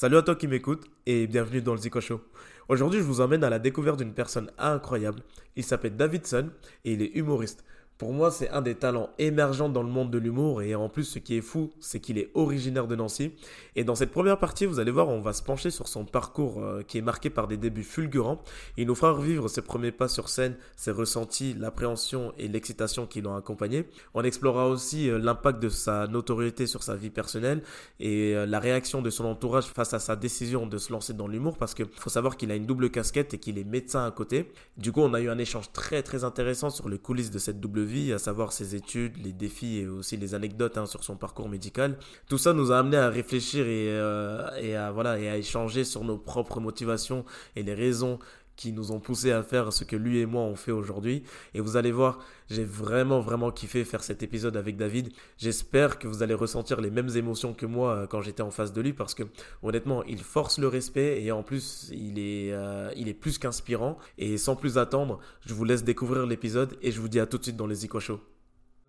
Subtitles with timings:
[0.00, 2.22] Salut à toi qui m'écoute et bienvenue dans le Zico Show.
[2.70, 5.20] Aujourd'hui, je vous emmène à la découverte d'une personne incroyable.
[5.56, 6.48] Il s'appelle Davidson
[6.86, 7.66] et il est humoriste.
[8.00, 11.04] Pour moi, c'est un des talents émergents dans le monde de l'humour et en plus,
[11.04, 13.34] ce qui est fou, c'est qu'il est originaire de Nancy.
[13.76, 16.64] Et dans cette première partie, vous allez voir, on va se pencher sur son parcours
[16.64, 18.42] euh, qui est marqué par des débuts fulgurants.
[18.78, 23.20] Il nous fera revivre ses premiers pas sur scène, ses ressentis, l'appréhension et l'excitation qui
[23.20, 23.84] l'ont accompagné.
[24.14, 27.62] On explorera aussi euh, l'impact de sa notoriété sur sa vie personnelle
[27.98, 31.28] et euh, la réaction de son entourage face à sa décision de se lancer dans
[31.28, 34.10] l'humour parce qu'il faut savoir qu'il a une double casquette et qu'il est médecin à
[34.10, 34.50] côté.
[34.78, 37.60] Du coup, on a eu un échange très très intéressant sur les coulisses de cette
[37.60, 41.48] double à savoir ses études, les défis et aussi les anecdotes hein, sur son parcours
[41.48, 41.98] médical.
[42.28, 45.84] Tout ça nous a amené à réfléchir et, euh, et, à, voilà, et à échanger
[45.84, 47.24] sur nos propres motivations
[47.56, 48.18] et les raisons
[48.60, 51.22] qui nous ont poussé à faire ce que lui et moi on fait aujourd'hui.
[51.54, 52.18] Et vous allez voir,
[52.50, 55.12] j'ai vraiment vraiment kiffé faire cet épisode avec David.
[55.38, 58.74] J'espère que vous allez ressentir les mêmes émotions que moi euh, quand j'étais en face
[58.74, 59.22] de lui parce que
[59.62, 63.96] honnêtement, il force le respect et en plus, il est, euh, il est plus qu'inspirant.
[64.18, 67.38] Et sans plus attendre, je vous laisse découvrir l'épisode et je vous dis à tout
[67.38, 68.20] de suite dans les Show.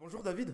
[0.02, 0.54] Bonjour David.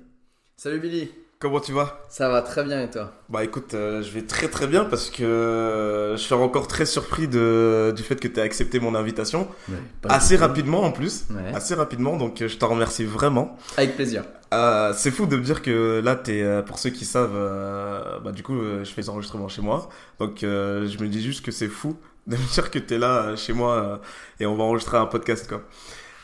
[0.57, 1.26] Salut Billy.
[1.39, 1.99] Comment tu vas?
[2.09, 3.11] Ça va très bien et toi?
[3.29, 6.87] Bah écoute, euh, je vais très très bien parce que euh, je suis encore très
[6.87, 9.47] surpris de, du fait que tu aies accepté mon invitation.
[9.69, 9.75] Ouais,
[10.09, 11.25] Assez rapidement en plus.
[11.29, 11.53] Ouais.
[11.53, 13.55] Assez rapidement, donc euh, je t'en remercie vraiment.
[13.77, 14.23] Avec plaisir.
[14.51, 18.17] Euh, c'est fou de me dire que là, t'es, euh, pour ceux qui savent, euh,
[18.19, 19.89] bah du coup, je fais les enregistrements chez moi.
[20.19, 23.23] Donc euh, je me dis juste que c'est fou de me dire que t'es là
[23.27, 23.97] euh, chez moi euh,
[24.39, 25.61] et on va enregistrer un podcast quoi.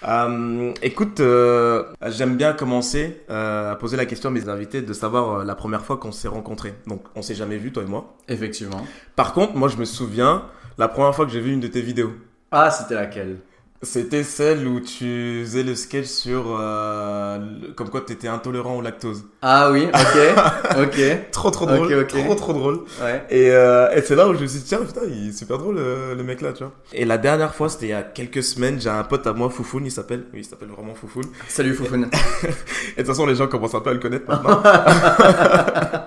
[0.06, 4.94] Euh, écoute, euh, j'aime bien commencer euh, à poser la question à mes invités de
[4.94, 6.74] savoir la première fois qu'on s'est rencontrés.
[6.88, 8.16] Donc, on s'est jamais vu, toi et moi.
[8.28, 8.86] Effectivement.
[9.16, 10.44] Par contre, moi, je me souviens
[10.78, 12.14] la première fois que j'ai vu une de tes vidéos.
[12.52, 13.38] Ah, c'était laquelle?
[13.84, 18.78] C'était celle où tu faisais le sketch sur euh, le- comme quoi tu étais intolérant
[18.78, 19.26] au lactose.
[19.42, 20.78] Ah oui, ok.
[20.84, 21.32] ok.
[21.32, 22.24] Trop trop drôle, Ok, ok.
[22.24, 22.80] trop trop drôle.
[23.04, 23.26] Ouais.
[23.30, 25.58] Et, euh, et c'est là où je me suis dit tiens putain il est super
[25.58, 26.72] drôle euh, le mec là tu vois.
[26.94, 29.50] Et la dernière fois c'était il y a quelques semaines j'ai un pote à moi
[29.50, 31.26] Foufoun il s'appelle oui il s'appelle vraiment Foufoun.
[31.50, 32.06] Salut Foufoun.
[32.06, 34.64] Et de toute façon les gens commencent un peu à le connaître maintenant.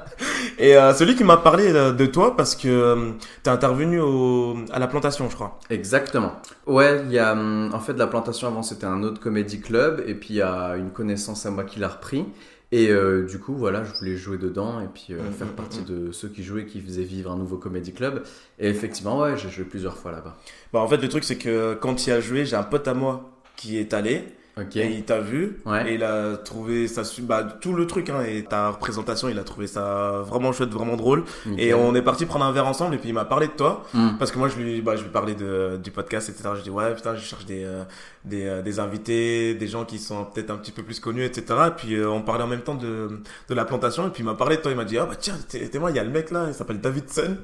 [0.59, 3.11] et euh, celui qui m'a parlé de toi parce que euh,
[3.43, 5.59] t'es intervenu au, à la plantation je crois.
[5.71, 6.33] Exactement.
[6.67, 7.34] Ouais, il y a
[7.72, 10.77] en fait la plantation avant c'était un autre comédie club et puis il y a
[10.77, 12.25] une connaissance à moi qui l'a repris.
[12.72, 15.54] Et euh, du coup, voilà, je voulais jouer dedans et puis euh, Mhm, faire mhm,
[15.54, 18.25] partie de ceux qui jouaient, qui faisaient vivre un nouveau comédie club.
[18.59, 20.37] Et effectivement, ouais, j'ai joué plusieurs fois là-bas.
[20.72, 22.94] Bah en fait le truc c'est que quand il a joué j'ai un pote à
[22.94, 24.25] moi qui est allé
[24.59, 24.77] Ok.
[24.77, 25.91] et il t'a vu Ouais.
[25.91, 29.44] et il a trouvé ça bah tout le truc hein et ta représentation il a
[29.44, 31.25] trouvé ça vraiment chouette vraiment drôle
[31.59, 33.84] et on est parti prendre un verre ensemble et puis il m'a parlé de toi
[33.95, 34.16] Hum.
[34.19, 36.71] parce que moi je lui bah je lui parlais de du podcast etc je dis
[36.71, 37.83] ouais putain je cherche des euh,
[38.25, 41.45] des, euh, des invités des gens qui sont peut-être un petit peu plus connus etc
[41.69, 44.27] et puis euh, on parlait en même temps de de la plantation et puis il
[44.27, 46.05] m'a parlé de toi il m'a dit ah bah tiens t'es moi il y a
[46.05, 47.37] le mec là il s'appelle Davidson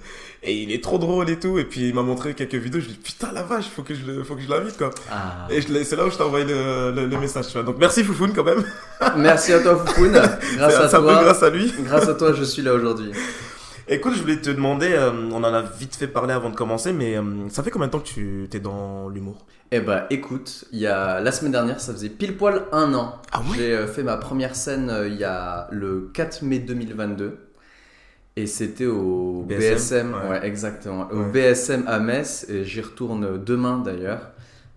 [0.42, 2.86] et il est trop drôle et tout et puis il m'a montré quelques vidéos je
[2.86, 5.46] lui dis putain la vache faut que je le faut que je l'invite quoi Ah.
[5.50, 8.02] et c'est là où je t'ai envoyé le, le, le message tu vois donc merci
[8.04, 8.64] Foufoun quand même
[9.16, 10.12] Merci à toi Foufoun.
[10.56, 11.22] Grâce à peu toi.
[11.22, 13.10] grâce à lui Grâce à toi, je suis là aujourd'hui.
[13.88, 16.92] Écoute, je voulais te demander, euh, on en a vite fait parler avant de commencer,
[16.92, 19.44] mais euh, ça fait combien de temps que tu es dans l'humour?
[19.72, 23.20] Eh bah écoute, il y a la semaine dernière, ça faisait pile poil un an.
[23.32, 23.56] Ah ouais?
[23.56, 27.38] J'ai euh, fait ma première scène il y a le 4 mai 2022.
[28.36, 30.28] Et c'était au BSM, BSM, ouais.
[30.30, 30.46] ouais.
[30.46, 31.52] exactement, au Ouais.
[31.52, 34.30] BSM à Metz, et j'y retourne demain d'ailleurs.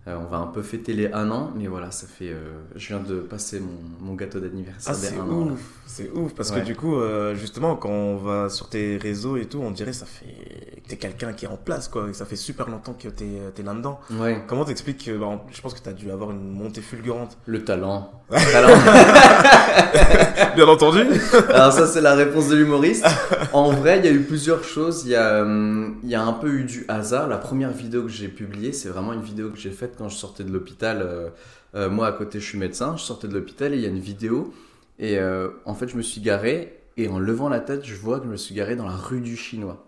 [0.08, 2.28] Euh, on va un peu fêter les un an, mais voilà, ça fait.
[2.30, 6.50] euh, je viens de passer mon, mon gâteau d'anniversaire Ah, c'est ouf, c'est ouf, parce
[6.52, 6.60] Ouais.
[6.60, 9.92] que du coup, euh, justement, quand on va sur tes réseaux et tout, on dirait
[9.92, 12.92] ça fait que t'es quelqu'un qui est en place, quoi, et ça fait super longtemps
[12.94, 13.24] que t'es
[13.58, 13.98] es là-dedans.
[14.12, 17.64] Ouais, Comment t'expliques que, bah, je pense que t'as dû avoir une montée fulgurante le
[17.64, 18.12] talent.
[18.30, 18.68] Talent.
[20.56, 21.02] Bien entendu
[21.50, 23.06] Alors ça c'est la réponse de l'humoriste.
[23.52, 25.02] En vrai, il y a eu plusieurs choses.
[25.04, 27.28] Il y, a, hum, il y a un peu eu du hasard.
[27.28, 30.16] La première vidéo que j'ai publiée, c'est vraiment une vidéo que j'ai faite quand je
[30.16, 31.02] sortais de l'hôpital.
[31.02, 31.28] Euh,
[31.74, 32.96] euh, moi à côté, je suis médecin.
[32.96, 34.52] Je sortais de l'hôpital et il y a une vidéo.
[34.98, 36.78] Et euh, en fait, je me suis garé.
[36.96, 39.20] Et en levant la tête, je vois que je me suis garé dans la rue
[39.20, 39.84] du Chinois.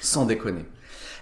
[0.00, 0.64] Sans déconner.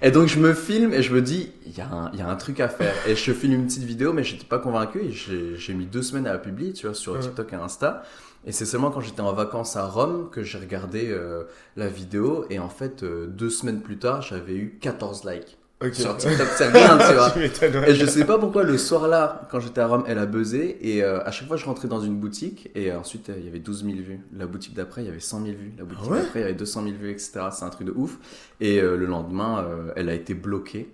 [0.02, 2.22] Et donc je me filme et je me dis, il y, a un- il y
[2.22, 2.94] a un truc à faire.
[3.08, 5.00] Et je filme une petite vidéo, mais j'étais pas convaincu.
[5.00, 7.14] Et j'ai mis deux semaines à la publier, tu vois, sur.
[7.20, 8.02] TikTok et Insta.
[8.46, 11.44] Et c'est seulement quand j'étais en vacances à Rome que j'ai regardé euh,
[11.76, 12.44] la vidéo.
[12.50, 15.56] Et en fait, euh, deux semaines plus tard, j'avais eu 14 likes.
[15.82, 15.94] Ok.
[15.94, 17.14] Sur TikTok, c'est rien, tu
[17.68, 17.88] vois.
[17.88, 20.78] Et je sais pas pourquoi le soir-là, quand j'étais à Rome, elle a buzzé.
[20.80, 22.70] Et euh, à chaque fois, je rentrais dans une boutique.
[22.74, 24.20] Et euh, ensuite, il y avait 12 000 vues.
[24.36, 25.72] La boutique d'après, il y avait 100 000 vues.
[25.76, 26.20] La boutique Ah ouais?
[26.22, 27.32] d'après, il y avait 200 000 vues, etc.
[27.52, 28.18] C'est un truc de ouf.
[28.60, 29.66] Et euh, le lendemain,
[29.96, 30.88] elle a été bloquée.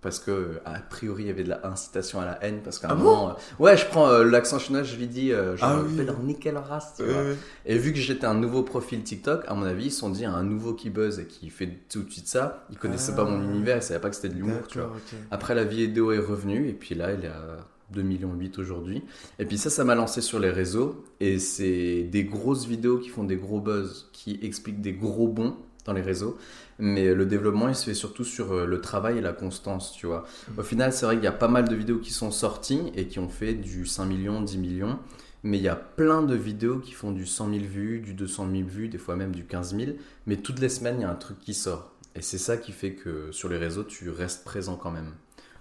[0.00, 2.88] Parce que a priori il y avait de la incitation à la haine parce qu'à
[2.88, 5.56] un Ah bon moment euh, ouais je prends euh, l'accent chinois je lui dis euh,
[5.56, 5.96] genre Ah oui.
[5.96, 7.22] fais leur nickel race tu vois.
[7.66, 10.24] et vu que j'étais un nouveau profil TikTok à mon avis ils se sont dit
[10.24, 13.40] un nouveau qui buzz et qui fait tout de suite ça ils connaissaient pas mon
[13.40, 13.50] Ah.
[13.52, 14.92] univers ils savaient pas que c'était de l'humour tu vois.
[15.32, 17.56] après la vidéo est revenue et puis là elle est à
[17.90, 19.02] 2 millions 8 aujourd'hui.
[19.38, 23.08] Et puis ça ça m'a lancé sur les réseaux et c'est des grosses vidéos qui
[23.08, 25.56] font des gros buzz qui expliquent des gros bons
[25.88, 26.38] dans les réseaux
[26.78, 30.06] mais le développement il se fait surtout sur euh, le travail et la constance tu
[30.06, 30.24] vois
[30.56, 33.06] au final c'est vrai qu'il y a pas mal de vidéos qui sont sorties et
[33.08, 34.98] qui ont fait du 5 millions 10 millions
[35.44, 38.48] mais il y a plein de vidéos qui font du 100 000 vues, du 200
[38.50, 39.92] 000 vues, des fois même du 15 000.
[40.26, 41.92] Mais toutes les semaines, il y a un truc qui sort.
[42.16, 45.12] Et c'est ça qui fait que sur les réseaux, tu restes présent quand même.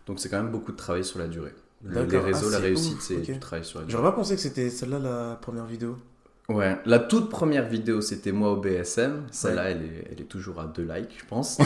[0.07, 1.53] Donc c'est quand même beaucoup de travail sur la durée.
[1.83, 2.23] Le- les D'accord.
[2.25, 3.21] réseaux, Ah, la réussite, c'est ok.
[3.21, 3.91] du travail sur la durée.
[3.99, 5.95] J'aurais pas pensé que c'était celle-là la première vidéo.
[6.49, 9.23] Ouais, la toute première vidéo, c'était moi au BSM.
[9.31, 11.57] Celle-là, elle, est, elle est toujours à 2 likes, je pense.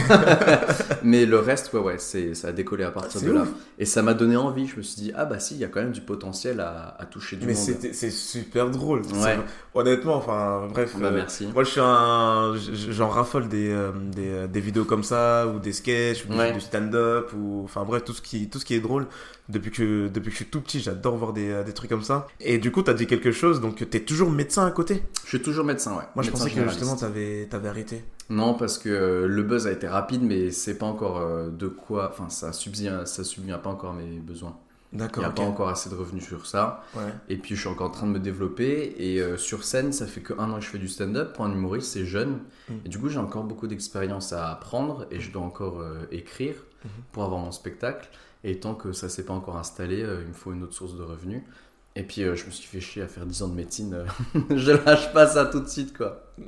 [1.03, 3.45] Mais le reste, ouais, ouais, c'est, ça a décollé à partir de là.
[3.77, 4.65] Et ça m'a donné envie.
[4.65, 6.95] Je me suis dit, ah bah si, il y a quand même du potentiel à,
[6.97, 7.61] à toucher du Mais monde.
[7.61, 9.03] c'était- c'est super drôle.
[9.21, 9.37] Ouais.
[9.75, 10.95] Honnêtement, enfin, bref.
[10.99, 11.45] Bah euh, merci.
[11.53, 12.53] Moi, je suis un.
[12.89, 16.53] J'en raffole des, euh, des, euh, des vidéos comme ça, ou des sketchs, ou Ouais.
[16.53, 17.61] du stand-up, ou.
[17.65, 19.05] Enfin, bref, tout ce qui, tout ce qui est drôle.
[19.51, 22.03] Depuis que, depuis que je suis tout petit, j'adore voir des, euh, des trucs comme
[22.03, 22.27] ça.
[22.39, 25.03] Et du coup, t'as dit quelque chose, donc t'es toujours médecin à côté?
[25.23, 26.03] Je suis toujours médecin, ouais.
[26.15, 28.03] Moi, je pensais que justement, t'avais, t'avais arrêté.
[28.29, 31.67] Non, parce que euh, le buzz a été rapide, mais c'est pas encore euh, de
[31.67, 32.09] quoi.
[32.11, 34.57] Enfin, ça subvient, ça subvient pas encore à mes besoins.
[34.93, 35.23] Il D'accord.
[35.23, 36.83] n'y a pas encore assez de revenus sur ça.
[36.95, 37.03] Ouais.
[37.29, 38.93] Et puis, je suis encore en train de me développer.
[38.99, 41.33] Et euh, sur scène, ça fait que un an que je fais du stand-up.
[41.33, 42.39] Pour un humoriste, c'est jeune.
[42.69, 42.73] Mm.
[42.85, 45.07] Et du coup, j'ai encore beaucoup d'expérience à apprendre.
[45.11, 46.89] Et je dois encore euh, écrire Mhm.
[47.11, 48.09] pour avoir mon spectacle.
[48.43, 50.95] Et tant que ça s'est pas encore installé, euh, il me faut une autre source
[50.95, 51.43] de revenus.
[51.95, 53.93] Et puis, euh, je me suis fait chier à faire 10 ans de médecine.
[53.93, 54.05] euh,
[54.57, 56.23] je lâche pas ça tout de suite, quoi.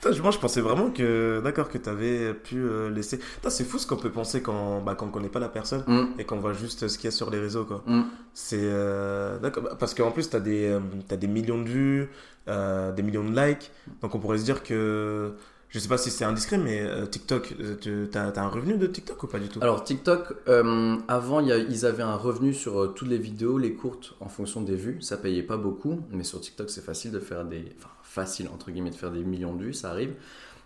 [0.00, 3.20] Putain, moi, je pensais vraiment que, d'accord, que t'avais pu euh, laisser.
[3.48, 6.14] C'est fou ce qu'on peut penser quand, bah, quand on connaît pas la personne Mm,
[6.18, 7.82] et qu'on voit juste ce qu'il y a sur les réseaux, quoi.
[7.86, 8.02] mm.
[8.32, 10.76] C'est euh, d'accord bah, parce qu'en plus t'as des
[11.06, 12.08] t'as des millions de vues,
[12.48, 15.34] des millions de likes, donc on pourrait se dire que
[15.74, 18.76] je sais pas si c'est indiscret, mais euh, TikTok, euh, tu- t'as t'as un revenu
[18.78, 19.58] de TikTok ou pas du tout?
[19.60, 23.18] Alors TikTok, euh, avant il y a- ils avaient un revenu sur euh, toutes les
[23.18, 26.84] vidéos, les courtes en fonction des vues, ça payait pas beaucoup, mais sur TikTok c'est
[26.84, 29.90] facile de faire des, enfin facile entre guillemets de faire des millions de vues, ça
[29.90, 30.14] arrive.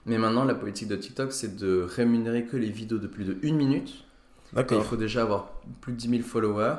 [0.05, 3.39] Mais maintenant la politique de TikTok c'est de rémunérer que les vidéos de plus de
[3.43, 3.89] une minute.
[3.89, 4.85] Et il D'accord.
[4.85, 6.77] faut déjà avoir plus de 10 000 followers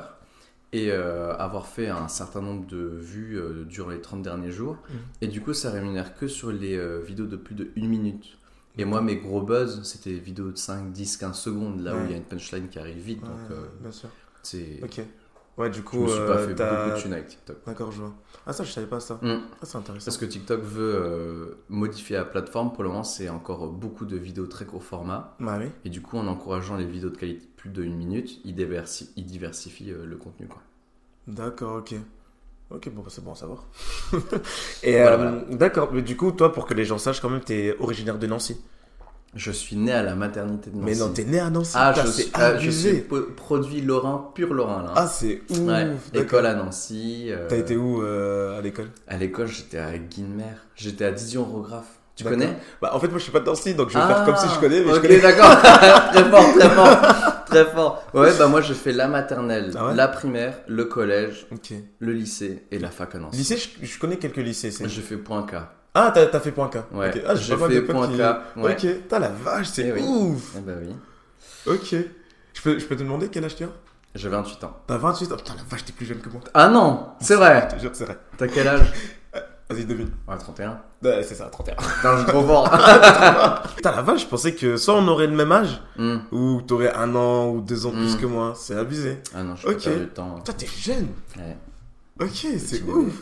[0.72, 4.76] et euh, avoir fait un certain nombre de vues euh, durant les 30 derniers jours.
[4.88, 4.96] Mhm.
[5.22, 8.38] Et du coup, ça rémunère que sur les euh, vidéos de plus de 1 minute.
[8.78, 12.04] Et moi, mes gros buzz, c'était des vidéos de 5, 10, 15 secondes, là où
[12.04, 13.20] il y a une punchline qui arrive vite.
[13.22, 14.08] Ouais, donc, bien sûr.
[14.42, 14.78] c'est.
[14.82, 15.00] Ok.
[15.58, 17.56] Ouais, du Je coup, me suis pas fait t'as- beaucoup de thunes avec TikTok.
[17.66, 18.14] D'accord, je vois.
[18.46, 19.14] Ah ça, je savais pas ça.
[19.20, 19.40] Mm.
[19.52, 20.04] Ah, c'est intéressant.
[20.06, 22.72] Parce que TikTok veut modifier la plateforme.
[22.72, 25.36] Pour le moment, c'est encore beaucoup de vidéos très court format.
[25.40, 25.66] Bah oui.
[25.84, 29.10] Et du coup, en encourageant les vidéos de qualité plus de 1 minute, il, diversi-
[29.16, 30.46] il diversifie euh, le contenu.
[30.46, 30.62] Quoi.
[31.28, 31.94] D'accord, ok.
[32.70, 33.64] Ok, bon, bah, c'est bon à savoir.
[34.82, 37.40] Et Voilà, euh, d'accord, mais du coup, toi, pour que les gens sachent, quand même,
[37.40, 38.60] t'es originaire de Nancy.
[39.34, 40.86] Je suis né à la maternité de Nancy.
[40.86, 41.72] Mais non, t'es né à Nancy.
[41.74, 43.04] Ah, je suis, ah, je suis
[43.36, 44.92] produit Lorrain, pur Lorrain là.
[44.96, 45.58] Ah, c'est ouf.
[45.60, 45.86] Ouais.
[46.14, 47.26] École à Nancy.
[47.28, 48.88] euh, T'as été où euh, à l'école?
[49.06, 50.44] À l'école, j'étais à Guilmer.
[50.74, 51.98] J'étais à Didion Orographe.
[52.16, 52.56] Tu connais?
[52.82, 54.48] Bah, en fait, moi, je suis pas de Nancy, donc je vais faire comme si
[54.48, 55.20] je connais, mais Ah, je connais.
[55.20, 55.56] d'accord.
[56.12, 57.39] très fort, très fort.
[57.50, 58.02] Très fort.
[58.14, 61.46] Ouais, bah moi, je fais la maternelle, Ah ouais la primaire, le collège,
[61.98, 63.38] le lycée et la fac à Nancy.
[63.38, 64.70] Lycée, je, je connais quelques lycées.
[64.70, 65.54] c'est- Je fais point K.
[65.94, 66.76] Ah, t'as t'as fait point K.
[66.92, 67.22] Ouais, Ok.
[67.26, 68.56] Ah, j'ai fait point qui- K.
[68.56, 68.72] Ouais.
[68.72, 70.02] Ok, t'as la vache, c'est Eh oui.
[70.02, 70.52] ouf.
[70.56, 70.94] Eh bah oui.
[71.66, 71.94] Ok.
[72.54, 73.68] Je peux, je peux te demander quel âge tu as?
[74.14, 74.76] J'ai 28 ans.
[74.86, 75.36] T'as 28 ans?
[75.36, 76.40] Putain, la vache, t'es plus jeune que moi.
[76.54, 77.68] Ah non, c'est vrai.
[77.70, 78.18] Je te jure, c'est vrai.
[78.36, 78.86] T'as quel âge?
[79.70, 80.10] Vas-y, devine.
[80.28, 80.80] Ouais, 31.
[81.02, 81.76] Ouais, c'est ça, 31.
[82.04, 82.70] Non, je suis trop fort.
[83.76, 86.18] Putain, la vache, je pensais que soit on aurait le même âge, Hmm.
[86.32, 88.18] ou t'aurais un an ou deux ans plus Mm.
[88.20, 88.52] que moi.
[88.56, 89.18] C'est abusé.
[89.34, 89.76] Ah non, je suis Ok.
[89.76, 90.34] pas perdu de temps.
[90.36, 91.08] Putain, t'es jeune.
[91.38, 91.56] Ouais.
[92.20, 93.14] Ok, c'est ouf.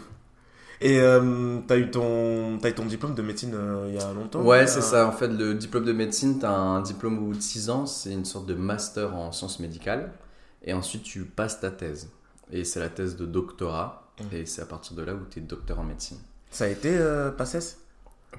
[0.81, 4.13] Et euh, t'as eu ton, t'as eu ton diplôme de médecine euh, il y a
[4.13, 5.07] longtemps Ouais, c'est ça.
[5.09, 7.85] En fait, le diplôme de médecine, tu as un diplôme au bout de 6 ans.
[7.87, 10.13] C'est une sorte de master en sciences médicales.
[10.65, 12.11] Et ensuite, tu passes ta thèse.
[12.53, 14.05] Et c'est la thèse de doctorat.
[14.21, 14.37] Mm.
[14.37, 16.19] Et c'est à partir de là où tu es docteur en médecine.
[16.51, 17.79] Ça a été euh, PACES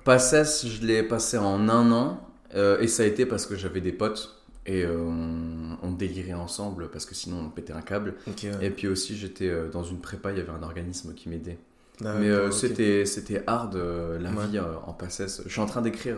[0.04, 2.22] PACES, je l'ai passé en un an.
[2.56, 4.36] euh, et ça a été parce que j'avais des potes.
[4.66, 8.16] Et euh, on, on délirait ensemble parce que sinon on pétait un câble.
[8.28, 8.52] Ouais.
[8.62, 11.58] Et puis aussi, j'étais euh, dans une prépa, il y avait un organisme qui m'aidait.
[12.02, 12.54] D'accord, Mais euh, ok.
[12.54, 14.48] c'était c'était hard la Ouais.
[14.48, 15.42] vie en PACES.
[15.46, 16.18] Je suis en train d'écrire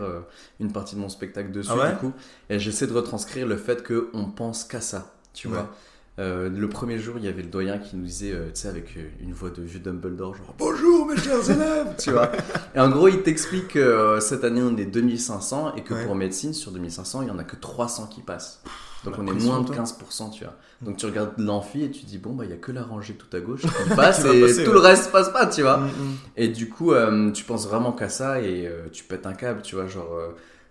[0.60, 1.90] une partie de mon spectacle dessus Ah ouais?
[1.92, 2.12] du coup
[2.50, 5.74] et j'essaie de retranscrire le fait que on pense qu'à ça, tu vois.
[6.18, 8.68] Euh, le premier jour, il y avait le doyen qui nous disait, euh, tu sais,
[8.68, 12.30] avec euh, une voix de vieux Dumbledore, genre Bonjour mes chers élèves, tu vois.
[12.74, 16.04] Et en gros, il t'explique que euh, cette année, on est 2500 et que Ouais.
[16.04, 18.62] pour médecine, sur 2500, il y en a que 300 qui passent.
[19.04, 19.76] Donc on est moins de toi.
[19.76, 20.54] 15%, tu vois.
[20.82, 23.14] Donc tu regardes l'amphi et tu dis, bon, bah, il y a que la rangée
[23.14, 24.74] tout à gauche qui passe et passer, tout ouais.
[24.74, 25.78] le reste passe pas, tu vois.
[25.78, 26.14] Mm, mm.
[26.36, 26.92] Et du coup,
[27.32, 29.86] tu penses vraiment qu'à ça et tu pètes un câble, tu vois.
[29.86, 30.08] Genre,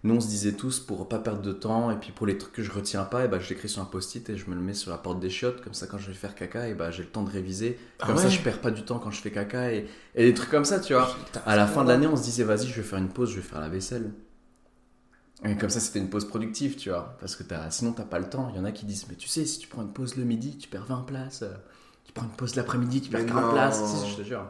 [0.03, 2.53] nous, on se disait tous pour pas perdre de temps et puis pour les trucs
[2.53, 4.62] que je retiens pas, et bah, je l'écris sur un post-it et je me le
[4.62, 5.62] mets sur la porte des chiottes.
[5.62, 7.77] Comme ça, quand je vais faire caca, et bah, j'ai le temps de réviser.
[8.00, 10.34] Ah Comme ça, je perds pas du temps quand je fais caca et, et des
[10.34, 11.15] trucs comme ça, tu vois.
[11.25, 13.29] Putain, À la fin de l'année, on se disait, vas-y, je vais faire une pause,
[13.31, 14.12] je vais faire la vaisselle.
[15.43, 17.17] Et comme ça, c'était une pause productive, tu vois.
[17.20, 18.50] Parce que as, sinon, t'as pas le temps.
[18.53, 20.24] Il y en a qui disent, mais tu sais, si tu prends une pause le
[20.24, 21.43] midi, tu perds 20 places.
[22.05, 23.51] Tu prends une pause l'après-midi, tu perds Mais 40 non.
[23.53, 24.05] places.
[24.12, 24.46] Je te jure.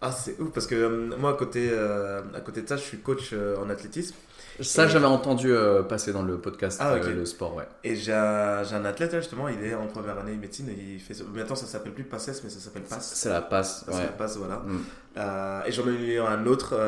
[0.00, 2.82] Ah, c'est ouf parce que euh, moi, à côté, euh, à côté de ça, je
[2.82, 4.14] suis coach euh, en athlétisme.
[4.60, 7.66] Ça, j'avais entendu euh, passer dans le podcast, Ah, euh, le sport, ouais.
[7.84, 10.68] Et j'ai un, j'ai un athlète, là, justement, il est en première année de médecine
[10.68, 11.14] et il fait.
[11.34, 13.12] Maintenant, ça s'appelle plus PASSES, mais ça s'appelle PASS.
[13.14, 14.12] C'est la passe, C'est la ouais.
[14.16, 14.56] passe, voilà.
[14.56, 14.80] Mm.
[15.18, 16.78] Euh, et j'en ai eu un autre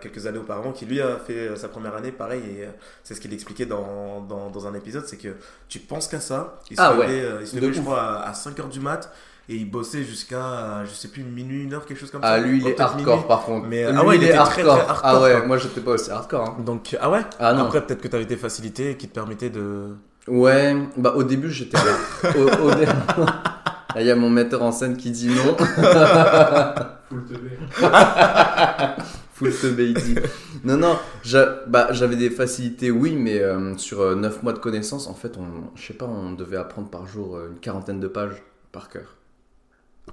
[0.00, 2.68] quelques années auparavant qui lui a fait sa première année pareil et
[3.02, 5.34] c'est ce qu'il expliquait dans, dans, dans un épisode c'est que
[5.68, 7.38] tu penses qu'à ça il se Ah levait, ouais.
[7.40, 7.84] il se levait je ouf.
[7.86, 9.12] crois à, 5h du mat
[9.48, 12.36] et il bossait jusqu'à euh, je sais plus minuit une heure quelque chose comme Ah,
[12.40, 13.28] ça lui, il est hardcore minuit.
[13.28, 13.66] par contre.
[13.66, 14.76] Mais, lui, ah ouais, il, il est était hardcore.
[14.78, 15.46] très hardcore, Ah ouais, quoi.
[15.46, 16.48] moi, j'étais pas aussi hardcore.
[16.48, 16.62] hein.
[16.64, 17.20] donc ah ouais?
[17.40, 17.64] Ah non.
[17.66, 19.88] après peut-être que tu avais tes facilités qui te permettaient de
[20.28, 21.76] Ouais, bah au début, j'étais
[22.38, 25.56] au, au dé- Là, il y a mon metteur en scène qui dit non.
[27.10, 27.50] Full teubé.
[29.34, 30.14] Full teubé, il dit.
[30.64, 30.96] Non, non,
[31.66, 35.44] bah, j'avais des facilités, oui, mais euh, sur 9 mois de connaissances, en fait, on,
[35.74, 39.16] je sais pas, on devait apprendre par jour euh, une quarantaine de pages par cœur.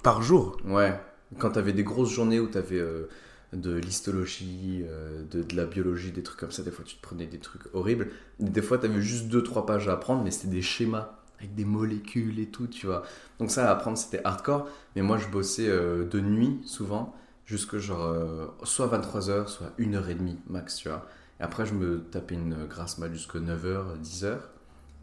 [0.04, 1.00] Par jour Ouais,
[1.38, 3.10] quand t'avais des grosses journées où t'avais euh,
[3.54, 7.02] de l'histologie, euh, de, de la biologie, des trucs comme ça, des fois tu te
[7.02, 8.10] prenais des trucs horribles.
[8.40, 12.40] Des fois t'avais juste 2-3 pages à apprendre, mais c'était des schémas avec des molécules
[12.40, 13.04] et tout, tu vois.
[13.40, 17.16] Donc ça à apprendre c'était hardcore, mais moi je bossais euh, de nuit souvent,
[17.46, 21.08] jusque genre euh, soit 23h, soit 1h30 max, tu vois.
[21.40, 24.38] Et après je me tapais une grasse mat jusque 9h, 10h,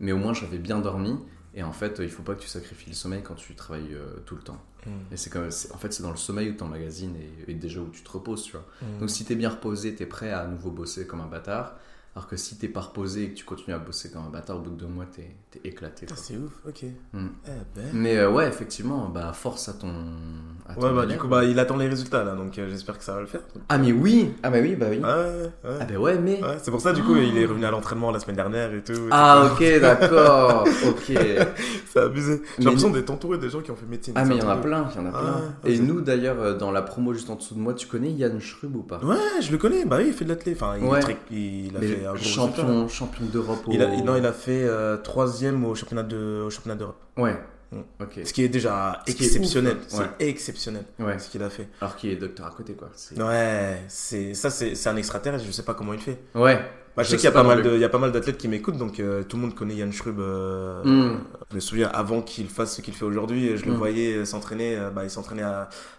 [0.00, 1.19] mais au moins j'avais bien dormi.
[1.55, 4.37] Et en fait, il faut pas que tu sacrifies le sommeil quand tu travailles tout
[4.37, 4.62] le temps.
[5.11, 7.81] Et c'est comme, en fait, c'est dans le sommeil où tu emmagasines et, et déjà
[7.81, 8.64] où tu te reposes, tu vois.
[9.00, 11.76] Donc si t'es bien reposé, t'es prêt à à nouveau bosser comme un bâtard.
[12.16, 14.56] Alors que si t'es pas reposé et que tu continues à bosser comme un bâtard,
[14.56, 15.37] au bout de deux mois, t'es
[15.68, 16.06] éclaté.
[16.06, 16.16] Quoi.
[16.18, 17.26] c'est ouf ok Mm.
[17.46, 19.92] eh ben Mais euh, ouais, effectivement, bah force à ton.
[20.66, 22.96] à ton ouais bah du coup bah il attend les résultats là donc euh, j'espère
[22.99, 24.96] que ça va le faire Ah mais oui, ah bah oui, bah oui.
[24.99, 25.76] ouais ouais.
[25.80, 26.42] Ah bah ouais, mais.
[26.42, 28.82] Ouais, c'est pour ça, du coup, il est revenu à l'entraînement la semaine dernière et
[28.82, 28.94] tout.
[29.11, 31.12] Ah ok, d'accord, ok.
[31.87, 32.40] C'est abusé.
[32.58, 34.14] J'ai l'impression d'être entouré des gens qui ont fait médecine.
[34.16, 35.20] Ah mais il y en a plein, il y en a Ah,
[35.62, 35.70] plein.
[35.70, 38.40] Et nous d'ailleurs, euh, dans la promo juste en dessous de moi, tu connais Yann
[38.40, 39.00] Schrub ou pas?
[39.04, 39.85] Ouais, je le connais.
[39.85, 40.52] Bah oui, il fait de l'athlé.
[40.54, 41.02] Enfin, il, Ouais.
[41.04, 41.08] a
[41.80, 42.34] Mais fait un gros résultat.
[42.56, 43.72] champion, champion d'Europe au...
[43.72, 47.00] Il a, non, il a fait euh, troisième au championnat de, au championnat d'Europe.
[47.16, 47.36] Ouais,
[47.72, 47.78] Mm.
[48.00, 48.20] ok.
[48.25, 49.76] Ce qui est déjà Ce exceptionnel.
[49.88, 50.06] C'est ouais.
[50.20, 51.18] exceptionnel Ouais.
[51.18, 51.68] ce qu'il a fait.
[51.80, 52.88] Alors qu'il est docteur à côté, quoi.
[53.18, 55.44] Ouais, c'est ça, c'est c'est un extraterrestre.
[55.44, 56.16] Je sais pas comment il fait.
[56.36, 56.60] Ouais.
[56.96, 58.10] Bah, je Je sais qu'il y a pas mal de, il y a pas mal
[58.10, 60.18] d'athlètes qui m'écoutent, donc euh, tout le monde connaît Yann Schrub.
[60.18, 61.18] euh, Mm.
[61.50, 63.76] Je me souviens avant qu'il fasse ce qu'il fait aujourd'hui, je le Mm.
[63.76, 64.76] voyais euh, s'entraîner.
[64.76, 65.42] euh, Bah, il s'entraînait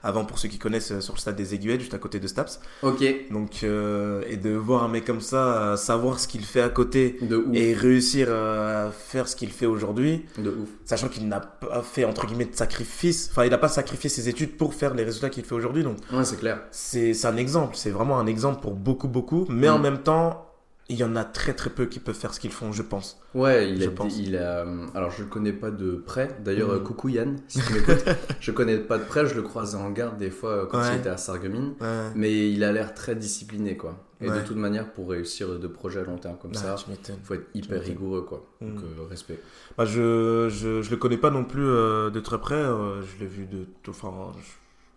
[0.03, 2.27] avant pour ceux qui connaissent euh, sur le stade des Aiguillettes, juste à côté de
[2.27, 2.59] Staps.
[2.81, 3.03] Ok.
[3.31, 6.69] Donc euh, et de voir un mec comme ça, euh, savoir ce qu'il fait à
[6.69, 7.55] côté De ouf.
[7.55, 10.69] et réussir euh, à faire ce qu'il fait aujourd'hui, De ouf.
[10.85, 13.29] sachant qu'il n'a pas fait entre guillemets de sacrifice.
[13.31, 15.83] Enfin, il n'a pas sacrifié ses études pour faire les résultats qu'il fait aujourd'hui.
[15.83, 16.61] Donc Ouais, c'est clair.
[16.71, 17.75] c'est c'est un exemple.
[17.75, 19.45] C'est vraiment un exemple pour beaucoup beaucoup.
[19.49, 19.83] Mais en Mm.
[19.83, 20.43] même temps,
[20.89, 23.19] il y en a très très peu qui peuvent faire ce qu'ils font, je pense.
[23.35, 24.17] Ouais, il Je a, pense.
[24.17, 24.59] il a.
[24.65, 26.37] euh, Alors, je le connais pas de près.
[26.43, 26.75] D'ailleurs, Mhm.
[26.75, 28.05] euh, coucou Yann, si tu m'écoutes.
[28.39, 29.25] je connais pas de près.
[29.27, 30.93] Je le croisais en garde des fois euh, quand Ouais.
[30.95, 31.73] il était à Sarreguemines.
[31.81, 32.09] Ouais.
[32.15, 34.03] Mais il a l'air très discipliné, quoi.
[34.21, 34.39] Et Ouais.
[34.41, 37.17] de toute manière, pour réussir de projets à long terme comme Ah, ça, m'étonnes.
[37.23, 38.47] faut être hyper rigoureux, quoi.
[38.61, 39.39] Donc, euh, respect.
[39.77, 42.55] Bah, je, je, je le connais pas non plus euh, de très près.
[42.55, 43.65] euh, je l'ai vu de.
[43.89, 44.47] Enfin, je,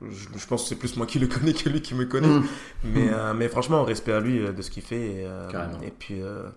[0.03, 2.29] je- je pense que c'est plus moi qui le connais que lui qui me connaît.
[2.29, 2.47] Mhm.
[2.85, 5.01] Mais, euh, mais franchement, respect à lui euh, de ce qu'il fait.
[5.01, 5.49] Et, euh,
[5.83, 6.49] et puis, euh,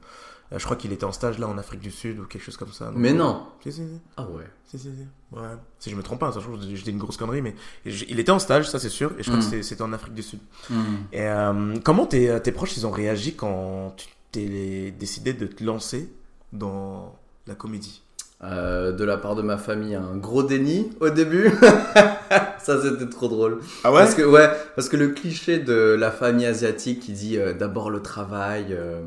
[0.56, 2.72] je crois qu'il était en stage là en Afrique du Sud ou quelque chose comme
[2.72, 2.86] ça.
[2.86, 4.00] Donc, Mais non Si, si, si.
[4.18, 4.44] Ah ouais.
[4.66, 5.36] Si, si, si.
[5.36, 5.42] Ouais.
[5.80, 8.20] Si je me trompe pas, ça, je je dis une grosse connerie, mais je- il
[8.20, 9.44] était en stage, ça c'est sûr, et je crois Mm.
[9.44, 10.40] que c'est- c'était en Afrique du Sud.
[10.70, 10.78] Mhm.
[11.12, 15.64] Et euh, comment tes, tes proches ils ont réagi quand tu t'es décidé de te
[15.64, 16.12] lancer
[16.52, 17.16] dans
[17.48, 18.03] la comédie?
[18.44, 21.50] Euh, de la part de ma famille, un gros déni au début.
[22.60, 23.60] ça, c'était trop drôle.
[23.86, 27.54] Ah Parce que, ouais, parce que le cliché de la famille asiatique qui dit euh,
[27.54, 29.02] d'abord le travail, euh,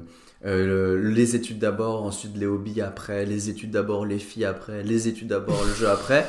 [0.46, 4.82] euh, le- les études d'abord, ensuite les hobbies après, les études d'abord, les filles après,
[4.82, 6.26] les études d'abord, le jeu après.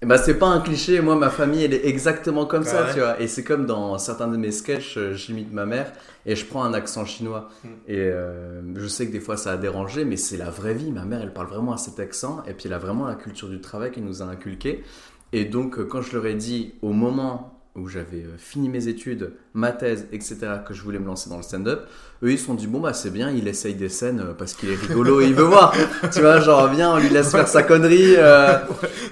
[0.00, 2.84] Et bah c'est pas un cliché, moi ma famille elle est exactement comme Ah ça,
[2.84, 3.20] ouais tu vois.
[3.20, 5.92] Et c'est comme dans certains de mes sketchs, euh, j'imite ma mère
[6.24, 7.48] et je prends un accent chinois.
[7.64, 7.68] Mm.
[7.88, 10.92] Et euh, je sais que des fois ça a dérangé, mais c'est la vraie vie.
[10.92, 13.48] Ma mère elle parle vraiment à cet accent et puis elle a vraiment la culture
[13.48, 14.84] du travail qu'elle nous a inculqué.
[15.32, 18.88] Et donc euh, quand je leur ai dit au moment où j'avais euh, fini mes
[18.88, 21.86] études, ma thèse, etc., que je voulais me lancer dans le stand-up,
[22.22, 24.54] eux ils se sont dit bon bah c'est bien, il essaye des scènes euh, parce
[24.54, 25.72] qu'il est rigolo et il veut voir.
[26.12, 28.58] tu vois, genre viens, on lui laisse faire sa connerie, euh,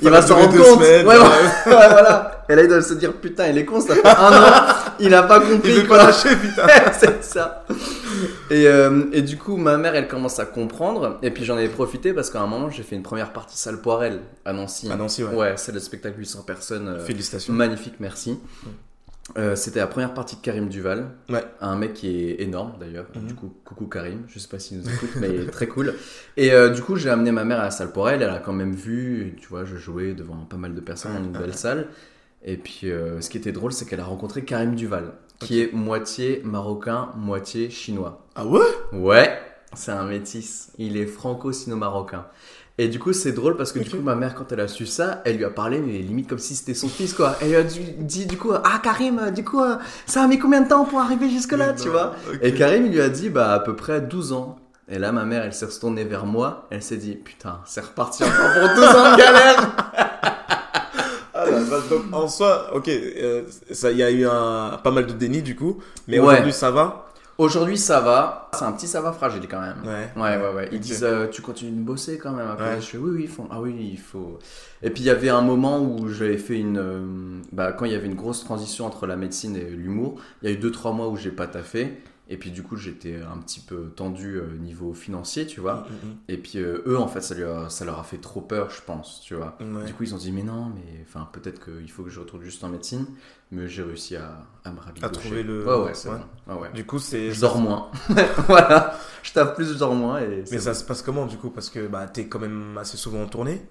[0.03, 0.83] il va s'en rendre compte.
[0.83, 1.23] semaines, ouais, ouais.
[1.67, 2.45] ouais, voilà.
[2.49, 5.15] Et là il doit se dire putain, il est con, ça fait un an, il
[5.15, 5.71] a pas compris.
[5.71, 5.99] Il veut quoi.
[5.99, 6.67] pas lâcher, putain.
[6.93, 7.65] c'est ça.
[8.51, 11.19] Et, euh, et du coup, ma mère, elle commence à comprendre.
[11.23, 13.81] Et puis j'en ai profité parce qu'à un moment, j'ai fait une première partie salle
[13.81, 14.91] Poirel à Nancy.
[14.91, 15.35] À Nancy, ouais.
[15.35, 16.89] Ouais, c'est le spectacle 800 personnes.
[16.89, 17.53] euh, Félicitations.
[17.53, 18.39] magnifique, merci.
[19.37, 21.43] Euh, C'était la première partie de Karim Duval, Ouais.
[21.61, 23.07] un mec qui est énorme d'ailleurs.
[23.17, 23.27] Mhm.
[23.27, 25.95] Du coup, coucou Karim, je sais pas s'il nous écoute, mais il est très cool.
[26.37, 28.23] Et euh, du coup, j'ai amené ma mère à la salle Poirel.
[28.23, 31.25] Elle a quand même vu, tu vois, je jouais devant pas mal de personnes dans
[31.25, 31.89] une belle salle.
[32.47, 35.73] Et puis, euh, ce qui était drôle, c'est qu'elle a rencontré Karim Duval, qui est
[35.73, 38.25] moitié marocain, moitié chinois.
[38.37, 38.61] Ah ouais?
[38.93, 39.37] Ouais,
[39.75, 40.71] c'est un métis.
[40.79, 42.27] Il est franco-sino-marocain.
[42.79, 44.87] Et du coup, c'est drôle parce que du coup, ma mère, quand elle a su
[44.87, 47.35] ça, elle lui a parlé, mais limite comme si c'était son fils, quoi.
[47.41, 50.39] Elle lui a dit, dit, du coup, ah Karim, du coup, euh, ça a mis
[50.39, 52.15] combien de temps pour arriver jusque-là, tu vois.
[52.43, 54.57] Et Karim, il lui a dit, bah, à peu près 12 ans.
[54.89, 58.23] Et là, ma mère, elle s'est retournée vers moi, elle s'est dit, putain, c'est reparti
[58.23, 59.77] encore pour 12 ans de galère.
[61.39, 61.89] Ah, la vache.
[61.91, 65.43] donc en soi, ok, euh, ça, il y a eu un, pas mal de déni
[65.43, 66.27] du coup, mais Ouais.
[66.35, 67.03] aujourd'hui ça va?
[67.39, 68.49] Aujourd'hui, ça va.
[68.55, 69.77] C'est un petit ça va fragile quand même.
[69.85, 70.09] Ouais.
[70.17, 70.69] Ouais, ouais, ouais.
[70.73, 72.49] Ils disent, euh, tu continues de bosser quand même.
[72.49, 72.81] Après, Ouais.
[72.81, 74.39] je fais, oui, oui, ils font, ah oui, il faut.
[74.83, 76.79] Et puis, il y avait un moment où j'avais fait une.
[76.79, 77.05] euh,
[77.53, 80.53] bah, quand il y avait une grosse transition entre la médecine et l'humour, il y
[80.53, 82.01] a eu 2-3 mois où j'ai pas taffé.
[82.29, 85.87] Et puis, du coup, j'étais un petit peu tendu euh, niveau financier, tu vois.
[85.89, 88.41] Mm, Et puis, euh, eux, en fait, ça, lui a- ça leur a fait trop
[88.41, 89.57] peur, je pense, tu vois.
[89.61, 89.77] mm, mm.
[89.77, 89.85] Ouais.
[89.85, 92.43] Du coup, ils ont dit, mais non, mais enfin, peut-être qu'il faut que je retourne
[92.43, 93.07] juste en médecine.
[93.53, 95.13] Mais j'ai réussi à, à me rabibocher.
[95.13, 96.17] trouver le- Ouais, ouais, c'est ouais.
[96.75, 97.31] Du coup, c'est.
[97.31, 97.91] Je dors moins.
[98.49, 98.99] voilà.
[99.23, 100.19] Je tape plus, je dors moins.
[100.21, 101.51] Et Mais ça se passe comment du coup?
[101.51, 103.63] Parce que bah, t'es quand même assez souvent en tournée?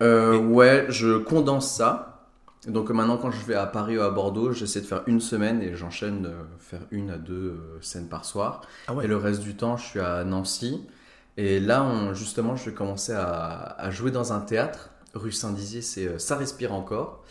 [0.00, 2.17] Euh, Et- Ouais, je condense ça.
[2.66, 5.20] Donc euh, maintenant, quand je vais à Paris ou à Bordeaux, j'essaie de faire une
[5.20, 8.62] semaine et j'enchaîne de faire une à deux euh, scènes par soir.
[8.86, 9.04] Ah ouais.
[9.04, 10.86] Et le reste du temps, je suis à Nancy.
[11.36, 13.26] Et là, on- justement, je vais commencer à,
[13.78, 14.90] à jouer dans un théâtre.
[15.14, 17.24] Rue Saint-Dizier, c'est euh, Ça respire encore.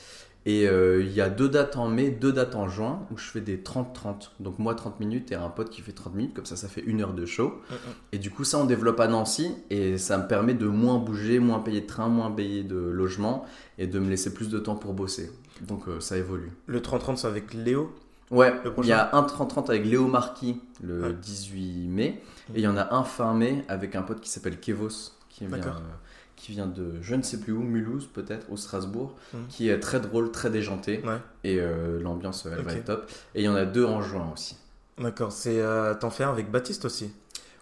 [0.49, 3.25] Et euh, il y a deux dates en mai, deux dates en juin, où je
[3.25, 4.29] fais des 30-30.
[4.39, 6.79] Donc moi 30 minutes et un pote qui fait 30 minutes, comme ça ça fait
[6.85, 7.49] une heure de show.
[7.69, 7.77] Mm, mm.
[8.13, 11.39] Et du coup ça on développe à Nancy, et ça me permet de moins bouger,
[11.39, 13.45] moins payer de train, moins payer de logement,
[13.77, 15.29] et de me laisser plus de temps pour bosser.
[15.67, 16.53] Donc euh, ça évolue.
[16.65, 17.93] Le 30-30, c'est avec Léo.
[18.31, 21.13] Ouais, il y a un 30-30 avec Léo Marquis le Ouais.
[21.13, 22.21] 18 mai,
[22.55, 25.45] et il y en a un fin mai avec un pote qui s'appelle Kevos, qui
[25.45, 25.75] vient, D'accord.
[25.75, 26.06] euh,
[26.37, 29.39] qui vient de je ne sais plus où, Mulhouse peut-être, ou Strasbourg, Mhm.
[29.49, 31.17] qui est très drôle, très déjanté, Ouais.
[31.43, 33.09] et euh, l'ambiance elle va être top.
[33.35, 34.55] Et il y en a deux en juin aussi.
[34.97, 35.31] D'accord.
[35.33, 37.11] C'est euh, t'en fais un avec Baptiste aussi.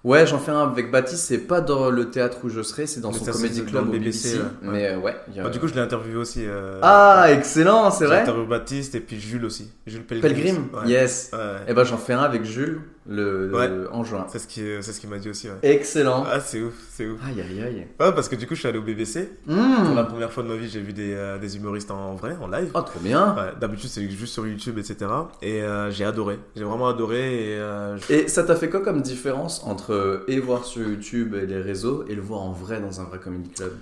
[0.03, 3.01] Ouais, j'en fais un avec Baptiste, c'est pas dans le théâtre où je serai, c'est
[3.01, 4.33] dans Le son comédie club au BBC.
[4.33, 4.49] BBC, ouais.
[4.61, 6.43] Mais euh, ouais, a- Bah, du coup, je l'ai interviewé aussi.
[6.45, 9.71] euh, Ah, excellent, c'est J'ai vrai interviewé Baptiste et puis Jules aussi.
[9.87, 10.67] Jules Pellegrim.
[10.75, 10.87] Ouais.
[10.91, 11.31] yes.
[11.67, 13.67] Et ben j'en fais un avec Jules le, Ouais.
[13.67, 14.25] le- en juin.
[14.29, 15.47] C'est ce qui, c'est ce qu'il m'a dit aussi.
[15.47, 15.55] Ouais.
[15.61, 16.23] Excellent.
[16.27, 17.19] Ah, c'est ouf, c'est ouf.
[17.25, 17.87] Aïe aïe aïe.
[17.99, 19.29] Ouais, parce que du coup, je suis allé au BBC.
[19.45, 19.55] Mmh.
[19.85, 22.35] Pour la première fois de ma vie, j'ai vu des, euh, des humoristes en vrai,
[22.41, 22.71] en live.
[22.73, 23.35] Oh, trop bien.
[23.35, 25.05] Ouais, D'habitude, c'est juste sur YouTube, etc.
[25.41, 26.39] Et euh, j'ai adoré.
[26.55, 27.51] J'ai vraiment adoré.
[27.51, 31.35] Et, euh, je- Et ça t'a fait quoi comme différence entre et voir sur YouTube
[31.35, 33.73] et les réseaux et le voir en vrai dans un vrai comedy club?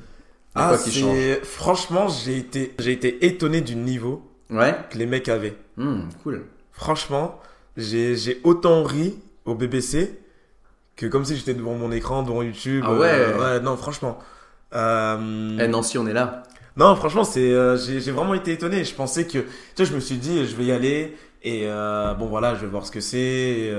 [0.55, 1.15] Ah, quoi qui change?
[1.15, 1.43] c'est...
[1.45, 2.73] Franchement, j'ai été...
[2.77, 4.75] j'ai été étonné du niveau Ouais.
[4.91, 5.55] que les mecs avaient.
[5.77, 6.43] Mmh, cool.
[6.71, 7.39] Franchement,
[7.77, 10.19] j'ai j'ai autant ri au BBC
[10.95, 12.83] que comme si j'étais devant mon écran, devant YouTube.
[12.87, 13.09] Ah ouais.
[13.11, 14.19] Euh, ouais, non, franchement.
[14.75, 16.43] Euh, Eh Nancy, on est là.
[16.77, 18.83] Non, franchement, c'est, euh, j'ai vraiment été étonné.
[18.83, 21.67] Je pensais que, tu sais, je me suis dit, je vais y aller et
[22.17, 23.69] bon voilà, je vais voir ce que c'est.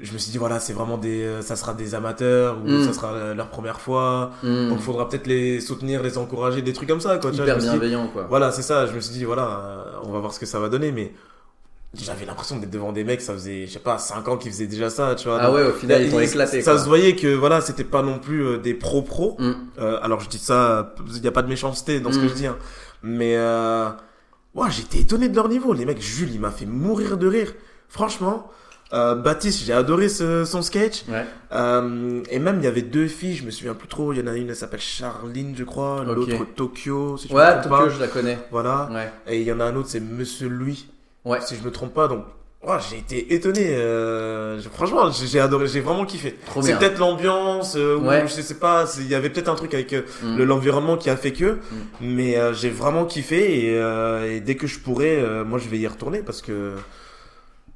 [0.00, 2.84] je me suis dit voilà, c'est vraiment des, ça sera des amateurs ou Mm.
[2.84, 4.30] ça sera leur première fois.
[4.42, 4.68] Mmh.
[4.68, 7.30] Donc, faudra peut-être les soutenir, les encourager, des trucs comme ça, quoi.
[7.30, 8.26] Hyper bienveillant quoi.
[8.28, 8.86] voilà, c'est ça.
[8.86, 10.92] Je me suis dit, voilà, on va voir ce que ça va donner.
[10.92, 11.12] Mais
[11.94, 14.66] j'avais l'impression d'être devant des mecs, ça faisait, je sais pas, 5 ans qu'ils faisaient
[14.66, 15.38] déjà ça, tu vois.
[15.40, 16.60] Ah ouais, au final ils t'ont il- éclaté.
[16.62, 16.80] Ça quoi.
[16.80, 19.36] se voyait que, voilà, c'était pas non plus euh, des pros-pros.
[19.38, 19.52] Mmh.
[19.78, 22.28] Euh, alors, je dis ça, il n'y a pas de méchanceté dans ce que Mm.
[22.28, 22.46] je dis.
[22.46, 22.56] hein.
[23.02, 23.88] Mais, euh,
[24.54, 25.72] ouais, j'étais étonné de leur niveau.
[25.72, 27.52] Les mecs, Jules, il m'a fait mourir de rire.
[27.88, 28.50] Franchement.
[28.92, 31.04] Euh, Baptiste, j'ai adoré ce- son sketch.
[31.08, 31.24] Ouais.
[31.50, 34.12] Euh, et même, il y avait deux filles, je me souviens plus trop.
[34.12, 36.04] Il y en a une, elle s'appelle Charline, je crois.
[36.04, 37.88] L'autre, Tokyo, si je me Ouais, Tokyo, pas.
[37.88, 38.38] je la connais.
[38.52, 38.88] Voilà.
[38.92, 39.10] Ouais.
[39.26, 40.86] Et il y en a un autre, c'est Monsieur Louis,
[41.26, 41.38] Ouais.
[41.42, 42.08] si je me trompe pas.
[42.08, 42.24] Donc,
[42.68, 43.66] Oh, j'ai été étonné.
[43.76, 46.36] euh, franchement, j'ai adoré, j'ai vraiment kiffé.
[46.62, 48.26] C'est peut-être l'ambiance, euh, ou Ouais.
[48.26, 50.36] je sais pas, il y avait peut-être un truc avec euh, Mm.
[50.38, 51.58] le- l'environnement qui a fait que,
[52.00, 55.78] mais euh, j'ai vraiment kiffé et, euh, et dès que je pourrai, moi je vais
[55.78, 56.72] y retourner parce que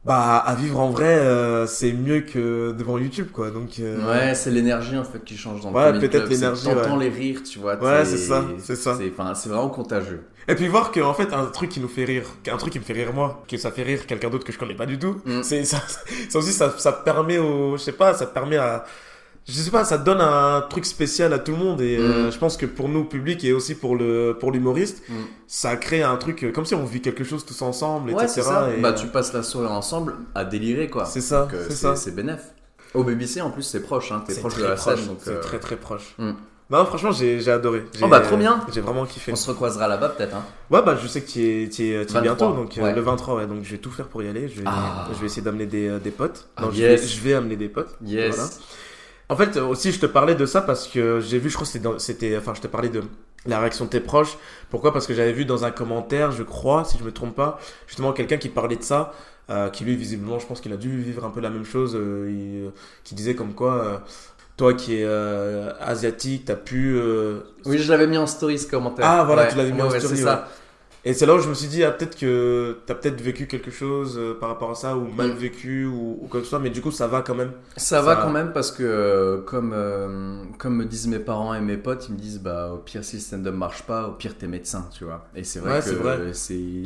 [0.05, 3.51] bah à vivre en vrai, euh, c'est mieux que devant YouTube quoi.
[3.51, 6.65] Donc euh, Ouais, c'est l'énergie en fait qui change dans le Ouais, comedy peut-être l'énergie,
[6.65, 7.05] T'entends ouais.
[7.05, 7.77] les rires, tu vois.
[7.77, 8.97] Ouais, c'est ça, c'est ça.
[8.97, 10.23] C'est enfin, c'est vraiment contagieux.
[10.49, 12.85] Et puis voir qu'en fait un truc qui nous fait rire, un truc qui me
[12.85, 15.21] fait rire moi, que ça fait rire quelqu'un d'autre que je connais pas du tout,
[15.27, 15.43] Mm.
[15.43, 15.83] c'est ça,
[16.31, 18.85] ça aussi ça, ça permet au, je sais pas, ça permet à,
[19.51, 22.33] je sais pas, ça donne un truc spécial à tout le monde et euh, Mm.
[22.33, 25.15] je pense que pour nous public et aussi pour le pour l'humoriste, Mm.
[25.47, 28.43] ça crée un truc euh, comme si on vit quelque chose tous ensemble, Ouais, etc.
[28.43, 28.69] ça.
[28.77, 31.05] et, Bah, euh, tu passes la soirée ensemble à délirer quoi.
[31.05, 31.97] C'est ça, euh, c'est ça.
[31.97, 32.41] C'est bénef.
[32.95, 34.23] Au BBC en plus, c'est proche, hein.
[34.27, 35.07] T'es c'est proche de très la proche, scène.
[35.07, 36.15] Donc, c'est euh, très très proche.
[36.19, 36.33] Mm.
[36.73, 37.85] Non, franchement, j'ai adoré.
[38.01, 38.61] Oh, bah, trop bien.
[38.73, 39.33] J'ai vraiment kiffé.
[39.33, 40.37] On se recroisera là-bas peut-être.
[40.37, 40.45] Hein.
[40.71, 42.21] Ouais, bah, je sais que tu y es, tu y es- tu y es 23,
[42.21, 42.95] bientôt, donc ouais.
[42.95, 44.49] le 23, ouais, donc je vais tout faire pour y aller.
[44.49, 45.09] Je vais, Ah.
[45.13, 46.49] je vais essayer d'amener des, des potes.
[46.57, 47.01] Ah, Non, je, yes.
[47.01, 47.97] vais, je vais amener des potes.
[48.05, 48.37] Yes.
[48.37, 48.51] Voilà.
[49.31, 51.99] En fait, aussi, je te parlais de ça parce que j'ai vu, je crois que
[51.99, 53.03] c'était, enfin, je te parlais de
[53.47, 54.37] la réaction de tes proches.
[54.71, 54.93] Pourquoi?
[54.93, 58.13] Parce que j'avais vu dans un commentaire, je crois, si je me trompe pas, justement
[58.13, 59.13] quelqu'un qui parlait de ça,
[59.51, 61.95] euh, qui lui, visiblement, je pense qu'il a dû vivre un peu la même chose,
[61.97, 62.71] euh, il- euh,
[63.05, 64.03] qui disait comme quoi,
[64.57, 66.95] toi qui es euh, asiatique, t'as pu.
[66.97, 69.07] euh, Oui, je l'avais mis en story ce commentaire.
[69.07, 70.49] Ah, voilà, Ouais, tu l'avais mis ouais, en ouais, story, C'est ça.
[71.03, 73.71] Et c'est là où je me suis dit, ah, peut-être que t'as peut-être vécu quelque
[73.71, 75.35] chose euh, par rapport à ça, ou mal Mm.
[75.35, 77.53] vécu, ou, ou quoi que ce soit, mais du coup, ça va quand même.
[77.79, 81.61] Ça va quand même parce que, euh, comme, euh, comme me disent mes parents et
[81.63, 84.37] mes potes, ils me disent bah, au pire, si le stand-up marche pas, au pire,
[84.37, 85.27] t'es médecin, tu vois.
[85.35, 86.33] Et c'est vrai Ouais, que vrai.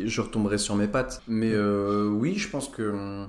[0.06, 1.20] je retomberai sur mes pattes.
[1.26, 3.24] Mais oui, je pense que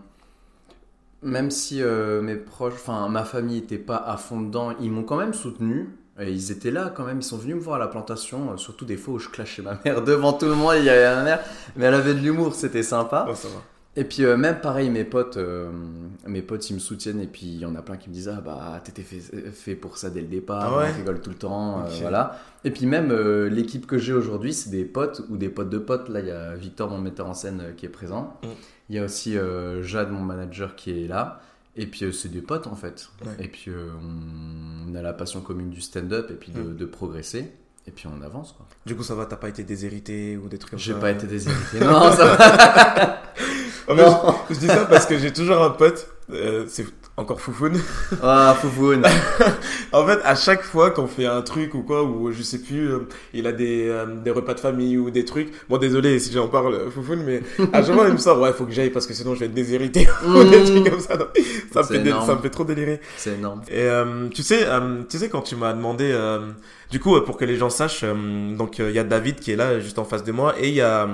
[1.24, 1.82] même si
[2.22, 5.90] mes proches, enfin ma famille était pas à fond dedans, ils m'ont quand même soutenu.
[6.20, 8.58] Et ils étaient là quand même, ils sont venus me voir à la plantation, euh,
[8.58, 11.16] surtout des fois où je clashais ma mère devant tout le monde, il y avait
[11.16, 11.40] ma mère,
[11.76, 13.26] mais elle avait de l'humour, c'était sympa.
[13.28, 13.62] Ouais, ça va.
[13.98, 15.70] Et puis euh, même pareil, mes potes, euh,
[16.28, 18.28] mes potes, ils me soutiennent et puis il y en a plein qui me disent
[18.28, 19.20] ah bah t'étais fait,
[19.52, 22.38] fait pour ça dès le départ, Ah ouais on rigole tout le temps, euh, voilà.
[22.66, 23.14] Et puis même
[23.46, 26.10] l'équipe que j'ai aujourd'hui, c'est des potes ou des potes de potes.
[26.10, 28.38] Là, il y a Victor, mon metteur en scène, qui est présent.
[28.44, 28.48] Mm.
[28.90, 29.38] Il y a aussi
[29.82, 31.40] Jade, mon manager, qui est là.
[31.78, 33.10] Et puis euh, c'est des potes en fait.
[33.26, 33.46] Ouais.
[33.46, 33.90] Et puis euh,
[34.88, 36.78] on, a la passion commune du stand-up et puis de, Mm.
[36.78, 37.52] de progresser.
[37.88, 38.66] Et puis on avance quoi.
[38.86, 41.12] Du coup, ça va, t'as pas été déshérité ou des trucs comme ça J'ai pas
[41.12, 41.80] été déshérité.
[41.82, 43.22] non, ça va.
[43.94, 44.36] Non.
[44.50, 46.86] je, je dis ça parce que j'ai toujours un pote, euh, c'est
[47.18, 47.80] encore foufoune.
[48.22, 49.04] Ah, foufoune.
[49.94, 52.92] En fait, à chaque fois qu'on fait un truc ou quoi, ou je sais plus,
[52.92, 53.00] euh,
[53.34, 55.50] il a des, euh, des repas de famille ou des trucs.
[55.70, 58.52] Bon, désolé si j'en parle, euh, foufoune, mais à chaque fois, il me sort, ouais,
[58.52, 60.66] faut que j'aille parce que sinon je vais être déshérité ou des Mm.
[60.66, 61.16] trucs comme ça.
[61.16, 61.30] Donc,
[61.72, 63.00] ça, me fait dé- ça me fait trop délirer.
[63.16, 63.62] C'est énorme.
[63.70, 66.40] Et euh, tu sais, euh, tu sais quand tu m'as demandé, euh,
[66.92, 68.04] du coup, pour que les gens sachent,
[68.58, 70.76] donc il y a David qui est là juste en face de moi, et il
[70.76, 71.08] y a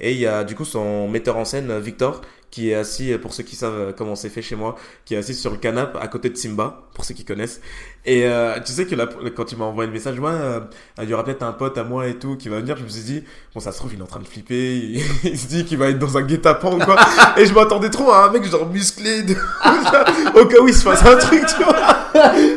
[0.00, 2.20] et il y a du coup son metteur en scène Victor
[2.54, 5.14] qui est assis, euh, pour ceux qui savent euh, comment c'est fait chez moi, qui
[5.14, 7.60] est assis sur le canapé à côté de Simba, pour ceux qui connaissent.
[8.04, 10.60] Et euh, tu sais que là, quand il m'a envoyé le message, ouais, euh,
[11.02, 12.88] il y aura peut-être un pote à moi et tout qui va venir, je me
[12.88, 15.48] suis dit, bon, ça se trouve, il est en train de flipper, il, il se
[15.48, 16.94] dit qu'il va être dans un guet-apens ou quoi.
[17.36, 19.34] et je m'attendais trop à un mec genre musclé, de...
[20.40, 21.74] au cas où il se passe un truc, tu vois.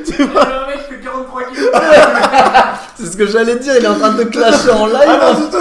[0.06, 0.48] tu vois.
[0.48, 1.72] un mec qui fait 43 kilos.
[3.00, 4.98] C'est ce que j'allais dire, il est en train de clasher en live.
[5.08, 5.58] Ah non, tout.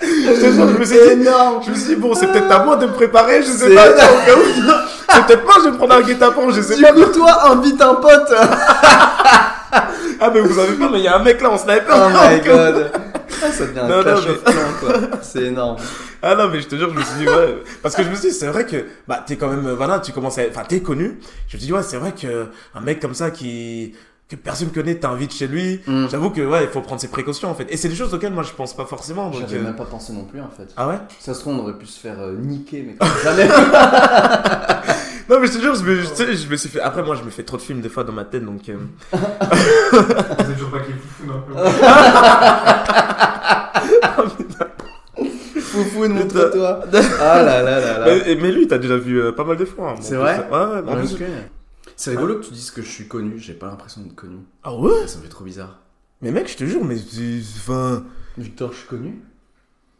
[0.00, 1.62] Je te jure, je me suis C'est dit, énorme.
[1.64, 3.84] je me suis dit, bon, c'est peut-être à moi de me préparer, je sais pas.
[3.96, 6.92] C'est peut-être moi, je vais me prendre un guet-apens, je sais Du pas.
[6.92, 8.32] coup, toi, invite un pote.
[10.18, 11.84] Ah, mais vous avez peur, mais il y a un mec là en sniper.
[11.94, 12.44] Oh my où.
[12.44, 12.90] god.
[13.44, 14.92] Ah, ça devient un Non, non, clash mais- quoi.
[15.20, 15.76] C'est énorme.
[16.22, 17.58] Ah non, mais je te jure, je me suis dit, ouais.
[17.82, 19.98] Parce que je me suis dit, c'est vrai que, bah, t'es quand même, euh, voilà,
[20.00, 21.18] tu commences à, enfin, t'es connu.
[21.48, 23.94] Je me suis dit, ouais, c'est vrai que un mec comme ça qui,
[24.28, 25.80] que personne connaît, t'invite chez lui.
[25.86, 26.06] Mm.
[26.10, 27.66] J'avoue que, ouais, il faut prendre ses précautions, en fait.
[27.70, 29.30] Et c'est des choses auxquelles moi je pense pas forcément.
[29.30, 30.66] Donc, J'avais euh, même pas pensé non plus, en fait.
[30.76, 30.96] Ah ouais?
[31.20, 33.48] Ça se trouve, on aurait pu se faire euh, niquer, mais jamais.
[35.28, 37.16] Non, mais je te jure, je me, tu sais, je me suis fait, après, moi,
[37.16, 38.76] je me fais trop de films des fois dans ma tête, donc, euh,
[39.12, 41.54] C'est toujours pas qu'il est foufou non plus.
[45.60, 46.80] Foufoune, montre-toi.
[47.20, 48.06] Ah là là là là.
[48.26, 49.90] mais, mais lui, t'as déjà vu euh, pas mal de fois.
[49.90, 49.94] hein.
[49.98, 50.46] En C'est vrai?
[50.50, 51.22] Ouais, ouais, en Ouais, plus- ok.
[51.96, 53.38] C'est rigolo que tu dises que je suis connu.
[53.38, 54.38] J'ai pas l'impression d'être connu.
[54.62, 55.06] Ah ouais?
[55.08, 55.78] Ça me fait trop bizarre.
[56.22, 58.04] Mais mec, je te jure, mais, c'est- enfin,
[58.38, 59.22] Victor, je suis connu?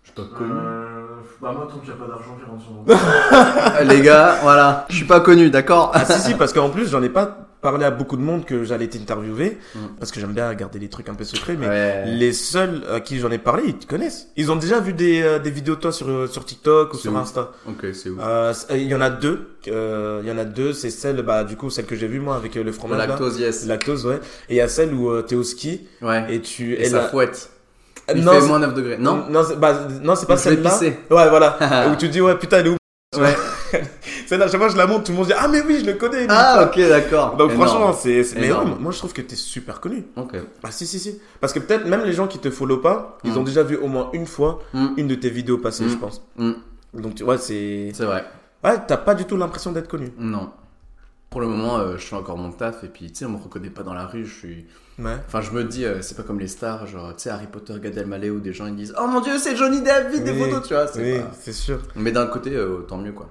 [0.02, 0.52] Je suis pas connu.
[0.52, 1.06] Euh,
[1.42, 4.38] bah moi tant qu'il n'y a pas d'argent qui rentre sur mon Ah, Les gars,
[4.42, 4.87] voilà.
[4.88, 5.90] Je suis pas connu, d'accord?
[5.94, 8.64] Ah si si parce qu'en plus j'en ai pas parlé à beaucoup de monde que
[8.64, 9.79] j'allais t'interviewer Mm.
[9.98, 12.05] parce que j'aime bien garder les trucs un peu secrets mais Ouais.
[12.07, 15.22] les seuls à qui j'en ai parlé ils te connaissent ils ont déjà vu des,
[15.22, 17.18] euh, des vidéos de toi sur, euh, sur TikTok ou sur ouf.
[17.18, 18.18] Insta Ok, c'est ouf.
[18.22, 21.44] Euh, il y en a deux euh, il y en a deux c'est celle bah
[21.44, 23.07] du coup celle que j'ai vue moi avec le fromage là.
[23.09, 23.66] lactose, yes.
[23.66, 26.24] lactose ouais et il y a celle où t'es au ski Ouais.
[26.33, 27.50] et tu Et et ça là- fouette.
[28.14, 28.98] Il non, fait moins 9 degrés.
[28.98, 29.74] Non Non, c'est bah,
[30.29, 30.79] pas celle-là.
[30.81, 30.94] Ouais,
[31.29, 31.59] voilà.
[31.92, 32.76] où tu dis, ouais, putain, elle est où?
[33.20, 33.35] Ouais.
[34.26, 35.79] Celle-là, à chaque fois que je la montre, tout le monde dit, ah, mais oui,
[35.81, 36.26] je le connais.
[36.29, 37.37] Ah, ok, d'accord.
[37.37, 37.66] Donc, Énorme.
[37.68, 38.22] franchement, c'est.
[38.37, 40.05] Mais ouais, moi, je trouve que t'es super connu.
[40.16, 40.37] Ok.
[40.62, 41.20] Ah, si, si, si.
[41.40, 43.38] Parce que peut-être même les gens qui te follow pas, ils Mm.
[43.38, 44.87] ont déjà vu au moins une fois Mm.
[44.96, 45.90] une de tes vidéos passées, Mm.
[45.90, 46.22] je pense.
[46.37, 46.52] Mm.
[46.94, 47.90] Donc, tu vois, c'est.
[47.94, 48.24] C'est vrai.
[48.64, 50.12] Ouais, t'as pas du tout l'impression d'être connu.
[50.18, 50.50] Non.
[51.31, 53.37] Pour le moment, euh, je fais encore mon taf et puis tu sais, on me
[53.37, 54.24] reconnaît pas dans la rue.
[54.24, 54.66] Je suis.
[54.98, 55.16] Ouais.
[55.26, 57.74] Enfin, je me dis, euh, c'est pas comme les stars, genre tu sais, Harry Potter,
[57.83, 60.31] Gad Elmaleh, où des gens ils disent, oh mon dieu, c'est Johnny Depp, vite des
[60.31, 60.38] Oui.
[60.48, 60.87] photos, tu vois.
[60.87, 61.81] c'est Oui, pas- c'est sûr.
[61.96, 63.29] Mais d'un côté, euh, tant mieux quoi.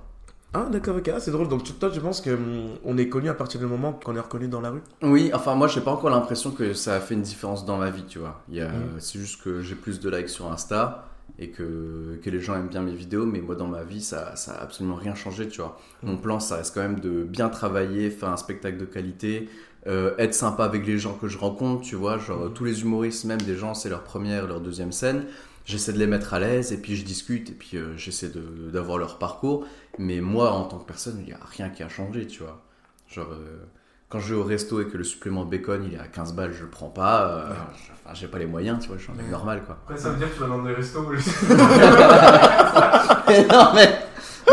[0.57, 1.09] Ah, d'accord, ok.
[1.13, 1.49] Ah, c'est drôle.
[1.49, 4.19] Donc, toi, tu penses que hum, on est connu à partir du moment qu'on est
[4.19, 4.81] reconnu dans la rue?
[5.03, 7.89] Oui, enfin moi j'ai pas encore l'impression que ça a fait une différence dans ma
[7.89, 8.41] vie, tu vois.
[8.49, 8.99] Il y a, Mhm.
[8.99, 12.69] C'est juste que j'ai plus de likes sur Insta et que, que les gens aiment
[12.69, 15.59] bien mes vidéos, mais moi dans ma vie ça, ça a absolument rien changé, tu
[15.61, 15.77] vois.
[16.03, 16.11] Mhm.
[16.11, 19.49] Mon plan ça reste quand même de bien travailler, faire un spectacle de qualité,
[19.87, 22.17] euh, être sympa avec les gens que je rencontre, tu vois.
[22.17, 22.53] Genre Mhm.
[22.53, 25.25] tous les humoristes, même des gens, c'est leur première, leur deuxième scène.
[25.67, 28.31] J'essaie de les mettre à l'aise et puis je discute et puis euh, j'essaie
[28.71, 29.65] d'avoir leur parcours.
[29.97, 32.61] Mais moi en tant que personne, il n'y a rien qui a changé, tu vois.
[33.09, 33.27] Genre.
[33.31, 33.65] euh,
[34.07, 36.53] quand je vais au resto et que le supplément bacon il est à 15 balles,
[36.53, 37.23] je le prends pas.
[37.27, 37.55] euh, Ouais.
[37.75, 39.77] je- Enfin, j'ai pas les moyens, tu vois, je suis un mec normal quoi.
[39.83, 40.99] Après, ça veut dire que tu vas dans des restos.
[40.99, 41.11] où-
[43.51, 43.89] non mais,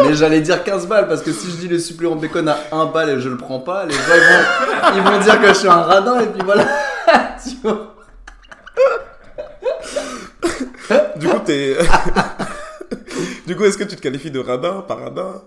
[0.02, 2.86] mais j'allais dire 15 balles parce que si je dis le supplément bacon à 1
[2.86, 5.52] balle et je le prends pas, les gens ils vont, ils vont dire que je
[5.54, 6.66] suis un radin et puis voilà.
[7.44, 7.88] Tu vois.
[11.16, 11.76] Du coup, t'es.
[13.46, 15.42] Du coup, est-ce que tu te qualifies de radin, pas radin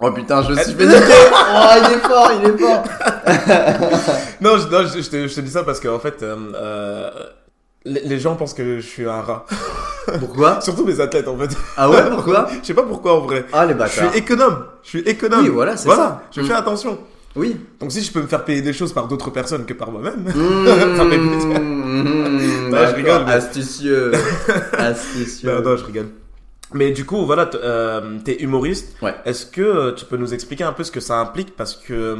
[0.00, 1.12] oh putain, je suis Elle- fait niquer.
[1.58, 2.84] Oh, il est fort, il est fort.
[4.40, 7.10] Non, je, non, je, je te, je te dis ça parce qu'en fait, euh, euh,
[7.84, 9.46] les, les gens pensent que je suis un rat.
[10.20, 10.60] Pourquoi?
[10.60, 11.48] Surtout mes athlètes, en fait.
[11.76, 12.46] Ah ouais, pourquoi?
[12.62, 13.44] Je sais pas pourquoi, en vrai.
[13.52, 14.10] Ah les Je bâtards.
[14.10, 14.64] suis économe.
[14.84, 15.40] Je suis économe.
[15.44, 16.02] Oui, voilà, c'est voilà.
[16.02, 16.22] ça.
[16.36, 16.44] Je Mm.
[16.46, 16.98] fais attention.
[17.34, 17.56] Oui.
[17.80, 20.20] Donc, si je peux me faire payer des choses par d'autres personnes que par moi-même.
[20.24, 21.60] Mmh, Ça fait plaisir.
[21.60, 24.12] mmh, Ouais, je rigole, mais- Astucieux.
[24.78, 25.50] Astucieux.
[25.52, 26.06] Non, non, je rigole.
[26.72, 28.96] Mais du coup, voilà, euh, t'es humoriste.
[29.02, 29.14] Ouais.
[29.24, 31.54] Est-ce que euh, tu peux nous expliquer un peu ce que ça implique?
[31.56, 32.16] Parce que, euh,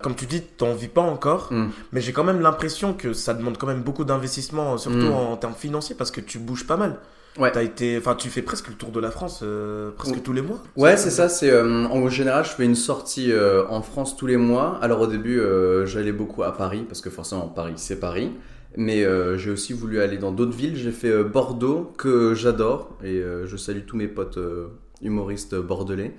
[0.00, 1.48] comme tu dis, t'en vis pas encore.
[1.52, 1.66] Mm.
[1.92, 5.12] Mais j'ai quand même l'impression que ça demande quand même beaucoup d'investissement, surtout Mm.
[5.12, 6.96] en termes financiers, parce que tu bouges pas mal.
[7.38, 7.50] Ouais.
[7.50, 10.42] T'as été, enfin, tu fais presque le tour de la France, euh, presque tous les
[10.42, 10.58] mois.
[10.76, 11.30] Ouais, c'est ça.
[11.30, 14.78] C'est euh, en général, je fais une sortie euh, en France tous les mois.
[14.82, 18.32] Alors au début, euh, j'allais beaucoup à Paris parce que forcément Paris, c'est Paris.
[18.76, 20.76] Mais euh, j'ai aussi voulu aller dans d'autres villes.
[20.76, 24.38] J'ai fait euh, Bordeaux que j'adore et euh, je salue tous mes potes
[25.02, 26.14] humoristes bordelais.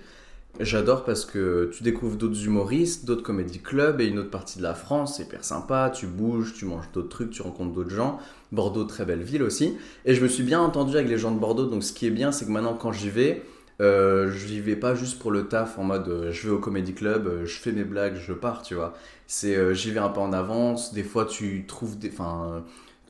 [0.59, 4.63] J'adore parce que tu découvres d'autres humoristes, d'autres comédie clubs et une autre partie de
[4.63, 8.19] la France, c'est hyper sympa, tu bouges, tu manges d'autres trucs, tu rencontres d'autres gens.
[8.51, 9.75] Bordeaux, très belle ville aussi.
[10.05, 12.11] Et je me suis bien entendu avec les gens de Bordeaux, donc ce qui est
[12.11, 13.41] bien, c'est que maintenant quand j'y vais,
[13.81, 16.59] euh, je n'y vais pas juste pour le taf en mode euh, je vais au
[16.59, 18.93] comédie club, euh, je fais mes blagues, je pars, tu vois.
[19.25, 22.09] C'est j'y vais un peu en avance, des fois tu trouves des.
[22.09, 22.63] Enfin,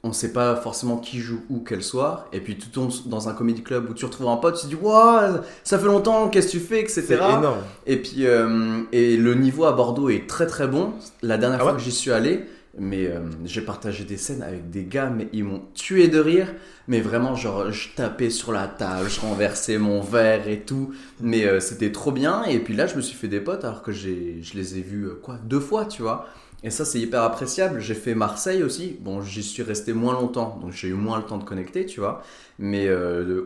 [0.04, 3.34] on sait pas forcément qui joue où quel soir, et puis tu tombes dans un
[3.34, 6.48] comédie club où tu retrouves un pote, tu te dis Waouh, ça fait longtemps, qu'est-ce
[6.48, 7.16] que tu fais, etc.
[7.16, 7.58] Énorme.
[7.88, 10.94] Et puis, et le niveau à Bordeaux est très très bon.
[11.22, 12.46] La dernière Ah fois que j'y suis allé,
[12.78, 16.48] mais euh, j'ai partagé des scènes avec des gars, mais ils m'ont tué de rire.
[16.88, 20.92] Mais vraiment, genre, je tapais sur la table, je renversais mon verre et tout.
[21.22, 22.44] Mais euh, c'était trop bien.
[22.46, 24.82] Et puis là, je me suis fait des potes alors que j'ai, je les ai
[24.82, 26.28] vus, euh, quoi, deux fois, tu vois.
[26.64, 27.80] Et ça, c'est hyper appréciable.
[27.80, 28.98] J'ai fait Marseille aussi.
[29.02, 32.00] Bon, j'y suis resté moins longtemps, donc j'ai eu moins le temps de connecter, tu
[32.00, 32.24] vois.
[32.58, 32.90] Mais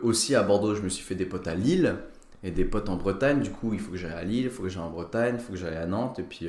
[0.02, 1.96] aussi à Bordeaux, je me suis fait des potes à Lille
[2.44, 3.40] et des potes en Bretagne.
[3.40, 5.40] Du coup, il faut que j'aille à Lille, il faut que j'aille en Bretagne, il
[5.40, 6.20] faut que j'aille à Nantes.
[6.20, 6.48] Et puis,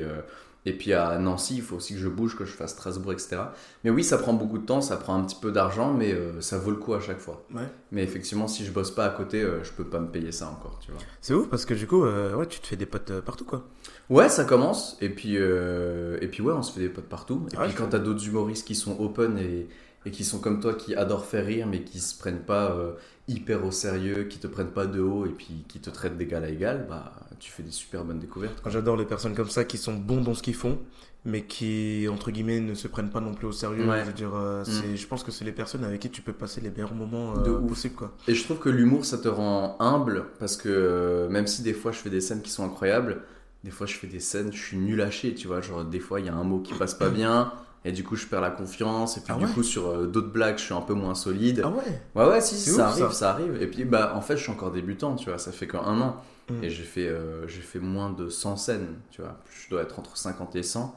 [0.66, 3.38] et puis à Nancy, il faut aussi que je bouge, que je fasse Strasbourg, etc.
[3.82, 6.40] Mais oui, ça prend beaucoup de temps, ça prend un petit peu d'argent, mais euh,
[6.40, 7.44] ça vaut le coup à chaque fois.
[7.54, 7.62] Ouais.
[7.92, 10.48] Mais effectivement, si je bosse pas à côté, euh, je peux pas me payer ça
[10.48, 11.00] encore, tu vois.
[11.22, 13.64] C'est ouf parce que du coup, euh, ouais, tu te fais des potes partout, quoi.
[14.10, 14.98] Ouais, ça commence.
[15.00, 17.46] Et puis, et puis ouais, on se fait des potes partout.
[17.52, 19.68] Et Ouais, puis quand t'as d'autres humoristes qui sont open et,
[20.06, 22.92] et qui sont comme toi, qui adorent faire rire, mais qui se prennent pas euh,
[23.28, 26.44] hyper au sérieux, qui te prennent pas de haut et puis qui te traitent d'égal
[26.44, 28.62] à égal, bah tu fais des super bonnes découvertes.
[28.66, 30.78] J'adore les personnes comme ça qui sont bons dans ce qu'ils font,
[31.24, 33.86] mais qui, entre guillemets, ne se prennent pas non plus au sérieux.
[33.88, 34.00] Ouais.
[34.00, 36.32] Je veux dire, euh, c'est- je pense que c'est les personnes avec qui tu peux
[36.32, 37.68] passer les meilleurs moments euh, De ouf.
[37.68, 38.14] possibles, quoi.
[38.28, 41.74] Et je trouve que l'humour, ça te rend humble parce que euh, même si des
[41.74, 43.22] fois je fais des scènes qui sont incroyables,
[43.64, 45.60] des fois je fais des scènes, je suis nul à chier, tu vois.
[45.60, 47.52] Genre, des fois il y a un mot qui passe pas bien
[47.84, 49.16] et du coup je perds la confiance.
[49.16, 51.62] Et puis Ah du coup, sur euh, d'autres blagues, je suis un peu moins solide.
[51.64, 53.12] Ah ouais Ouais, ouais, si, C'est ça ouf, arrive, ça.
[53.12, 53.30] ça.
[53.30, 53.62] arrive.
[53.62, 56.16] Et puis, bah, en fait, je suis encore débutant, tu vois, ça fait qu'un an.
[56.50, 56.64] Mm.
[56.64, 59.38] Et j'ai fait, euh, j'ai fait moins de 100 scènes, tu vois.
[59.50, 60.94] Je dois être entre 50 et 100.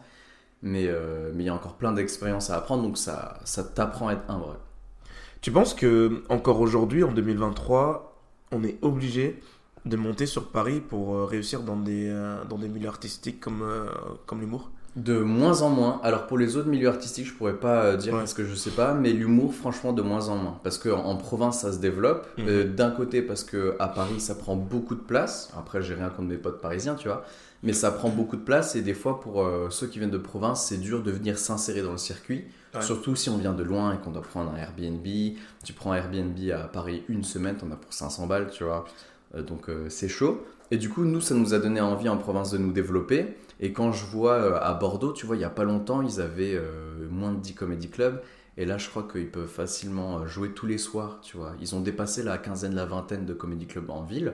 [0.65, 4.07] Mais euh, mais il y a encore plein d'expériences à apprendre, donc ça, ça t'apprend
[4.07, 4.45] à être humble.
[5.41, 8.17] Tu penses que encore aujourd'hui, en 2023,
[8.53, 9.41] on est obligé
[9.85, 12.09] de monter sur Paris pour réussir dans des,
[12.49, 13.65] dans des milieux artistiques comme,
[14.25, 14.71] comme l'humour?
[14.95, 15.99] De moins en moins.
[16.03, 18.19] Alors pour les autres milieux artistiques, je pourrais pas euh, dire Ouais.
[18.19, 20.59] parce que je sais pas, mais l'humour, franchement, de moins en moins.
[20.63, 22.27] Parce qu'en en province, ça se développe.
[22.37, 22.45] Mhm.
[22.47, 25.51] Euh, D'un côté, parce que à Paris, ça prend beaucoup de place.
[25.57, 27.25] Après, j'ai rien contre mes potes parisiens, tu vois.
[27.63, 30.17] Mais ça prend beaucoup de place et des fois, pour euh, ceux qui viennent de
[30.17, 32.43] province, c'est dur de venir s'insérer dans le circuit.
[32.75, 32.81] Ouais.
[32.81, 35.05] Surtout si on vient de loin et qu'on doit prendre un Airbnb.
[35.63, 38.85] Tu prends un Airbnb à Paris une semaine, t'en as pour 500 balles, tu vois.
[39.33, 40.45] Euh, donc c'est chaud.
[40.71, 43.37] Et du coup, nous, ça nous a donné envie en province de nous développer.
[43.63, 46.19] Et quand je vois euh, à Bordeaux, tu vois, il y a pas longtemps, ils
[46.19, 48.21] avaient euh, moins de 10 comédie clubs.
[48.57, 51.53] Et là, je crois qu'ils peuvent facilement euh, jouer tous les soirs, tu vois.
[51.61, 54.33] Ils ont dépassé la quinzaine, la vingtaine de comédie clubs en ville.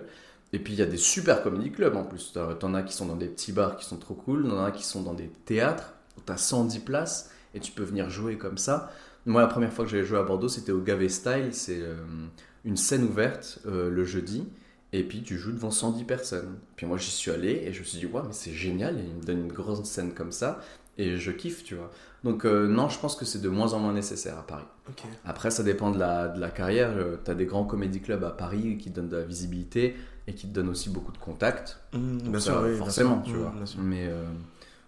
[0.51, 2.35] Et puis, il y a des super comédie clubs en plus.
[2.59, 4.49] T'en as qui sont dans des petits bars qui sont trop cool.
[4.49, 8.09] T'en as qui sont dans des théâtres où t'as 110 places et tu peux venir
[8.09, 8.91] jouer comme ça.
[9.27, 11.49] Moi, la première fois que j'avais joué à Bordeaux, c'était au Gavé Style.
[11.51, 11.83] C'est
[12.65, 14.47] une scène ouverte le jeudi.
[14.91, 16.57] Et puis tu joues devant 110 personnes.
[16.75, 19.15] Puis moi j'y suis allé et je me suis dit, ouais, mais c'est génial, il
[19.15, 20.59] me donne une grande scène comme ça.
[20.97, 21.91] Et je kiffe, tu vois.
[22.23, 24.65] Donc euh, non, je pense que c'est de moins en moins nécessaire à Paris.
[25.23, 26.93] Après, ça dépend de la, de la carrière.
[27.23, 29.95] tu as des grands comédie clubs à Paris qui te donnent de la visibilité
[30.27, 31.79] et qui te donnent aussi beaucoup de contacts.
[31.93, 33.53] Mmh, bien sûr, oui, forcément, tu vois.
[33.77, 34.25] Mais euh,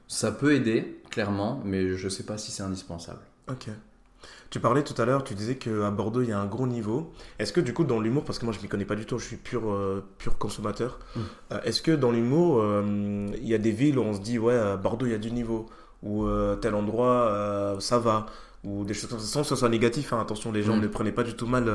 [0.07, 3.21] ça peut aider, clairement, mais je sais pas si c'est indispensable.
[3.49, 3.69] Ok.
[4.49, 7.11] Tu parlais tout à l'heure, tu disais qu'à Bordeaux, il y a un gros niveau.
[7.39, 9.17] Est-ce que du coup, dans l'humour, parce que moi je m'y connais pas du tout,
[9.17, 11.19] je suis pur, euh, pur consommateur, Mm.
[11.53, 14.37] euh, est-ce que dans l'humour, euh, il y a des villes où on se dit,
[14.39, 15.67] ouais, à Bordeaux, il y a du niveau,
[16.03, 16.25] ou
[16.61, 18.25] tel endroit, ça va,
[18.63, 20.81] ou des choses comme ça, sans que ce soit négatif, hein, attention, les gens Mm.
[20.81, 21.65] ne prenez pas du tout mal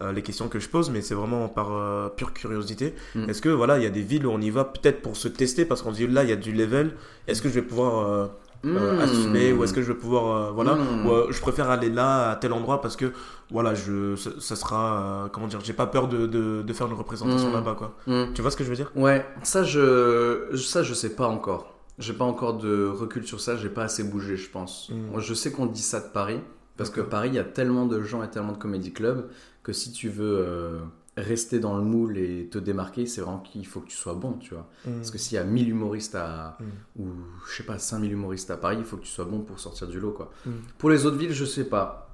[0.00, 0.10] Mm.
[0.10, 2.94] les questions que je pose, mais c'est vraiment par pure curiosité.
[3.28, 5.28] Est-ce que voilà, il y a des villes où on y va peut-être pour se
[5.28, 6.94] tester, parce qu'on se dit, là, il y a du level,
[7.28, 8.30] est-ce que je vais pouvoir
[8.64, 8.76] Mmh.
[9.00, 11.06] assumer, ou est-ce que je vais pouvoir, euh, voilà, Mmh.
[11.06, 13.12] ou, euh, je préfère aller là à tel endroit parce que
[13.50, 16.94] voilà je ça, ça sera comment dire j'ai pas peur de, de, de faire une
[16.94, 17.54] représentation Mm.
[17.54, 18.32] là-bas quoi Mmh.
[18.34, 18.90] tu vois ce que je veux dire?
[18.96, 21.74] Ouais, ça je, ça je sais pas encore.
[21.98, 24.90] J'ai pas encore de recul sur ça, j'ai pas assez bougé, je pense.
[25.10, 26.38] Moi, je sais qu'on dit ça de Paris,
[26.76, 27.00] parce que.
[27.00, 29.28] Paris, il y a tellement de gens et tellement de comédie clubs
[29.64, 30.78] que si tu veux
[31.20, 34.32] rester dans le moule et te démarquer, c'est vraiment qu'il faut que tu sois bon,
[34.34, 34.68] tu vois.
[34.84, 37.02] Parce que s'il y a 1000 humoristes à, Mm.
[37.02, 37.06] ou
[37.50, 39.86] je sais pas, 5000 humoristes à Paris, il faut que tu sois bon pour sortir
[39.88, 40.30] du lot, quoi.
[40.46, 40.50] Mm.
[40.78, 42.08] Pour les autres villes, je sais pas.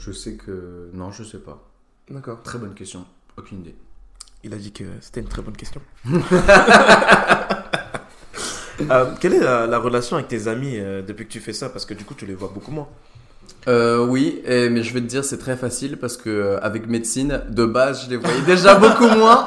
[0.00, 0.90] Je sais que.
[0.92, 1.62] Non, je sais pas.
[2.10, 3.04] d'accord Très bonne question.
[3.36, 3.74] Aucune idée.
[4.44, 5.80] il a dit que c'était une très bonne question
[8.92, 11.68] Euh, quelle est la, la relation avec tes amis euh, depuis que tu fais ça?
[11.68, 12.86] Parce que du coup tu les vois beaucoup moins
[13.66, 16.86] Euh, oui, et- mais je vais te dire, c'est très facile parce que euh, avec
[16.88, 19.46] médecine, de base, je les voyais déjà beaucoup moins.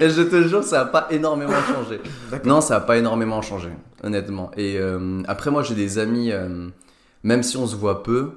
[0.00, 2.00] et je te jure, ça n'a pas énormément changé.
[2.44, 3.68] Non, ça n'a pas énormément changé,
[4.02, 4.50] honnêtement.
[4.56, 6.68] Et euh, après, moi, j'ai des amis, euh,
[7.24, 8.30] même si on se voit peu,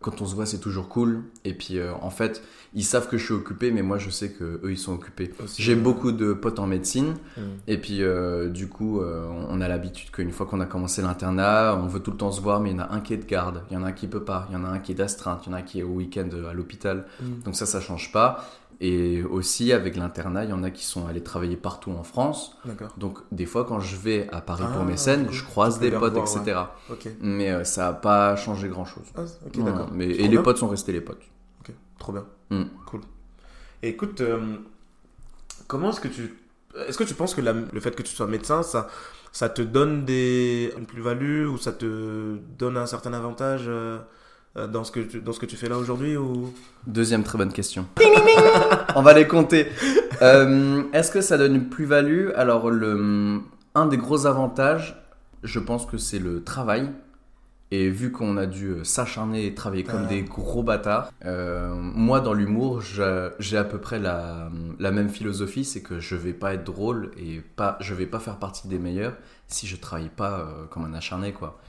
[0.00, 1.22] quand on se voit, c'est toujours cool.
[1.44, 2.42] Et puis, euh, en fait,
[2.74, 5.32] ils savent que je suis occupé, mais moi, je sais que eux, ils sont occupés.
[5.56, 7.14] J'ai beaucoup de potes en médecine.
[7.36, 7.40] Mm.
[7.66, 11.78] Et puis, euh, du coup, euh, on a l'habitude qu'une fois qu'on a commencé l'internat,
[11.82, 13.18] on veut tout le temps se voir, mais il y en a un qui est
[13.18, 14.78] de garde, il y en a un qui peut pas, il y en a un
[14.78, 17.06] qui est d'astreinte, il y en a un qui est au week-end euh, à l'hôpital.
[17.20, 17.42] Mm.
[17.44, 18.44] Donc ça, ça change pas.
[18.80, 22.56] Et aussi, avec l'internat, il y en a qui sont allés travailler partout en France.
[22.96, 25.90] Donc, des fois, quand je vais à Paris Ah, pour mes scènes, je croise des
[25.90, 26.60] potes, etc.
[27.20, 29.06] Mais euh, ça a pas changé grand-chose.
[29.16, 29.22] Ah,
[29.92, 31.22] mais, et les potes sont restés les potes.
[31.60, 32.64] ok trop bien Mm.
[32.86, 33.00] cool
[33.82, 34.56] Et écoute euh,
[35.66, 36.34] comment est-ce que tu
[36.86, 38.88] est-ce que tu penses que la- le fait que tu sois médecin ça
[39.32, 43.98] ça te donne des une plus-value ou ça te donne un certain avantage euh,
[44.56, 46.52] euh, dans ce que tu, dans ce que tu fais là aujourd'hui ou?
[46.86, 47.86] Deuxième très bonne question.
[48.96, 49.68] On va les compter.
[50.22, 52.30] Euh, Est-ce que ça donne une plus-value?
[52.34, 53.40] Alors, le,
[53.74, 54.96] un des gros avantages,
[55.44, 56.90] je pense que c'est le travail.
[57.70, 62.20] Et vu qu'on a dû euh, s'acharner et travailler comme des gros bâtards, euh, moi
[62.20, 66.54] dans l'humour, j'ai à peu près la, la même philosophie, c'est que je vais pas
[66.54, 69.14] être drôle et pas, je vais pas faire partie des meilleurs
[69.48, 71.60] si je travaille pas euh, comme un acharné quoi.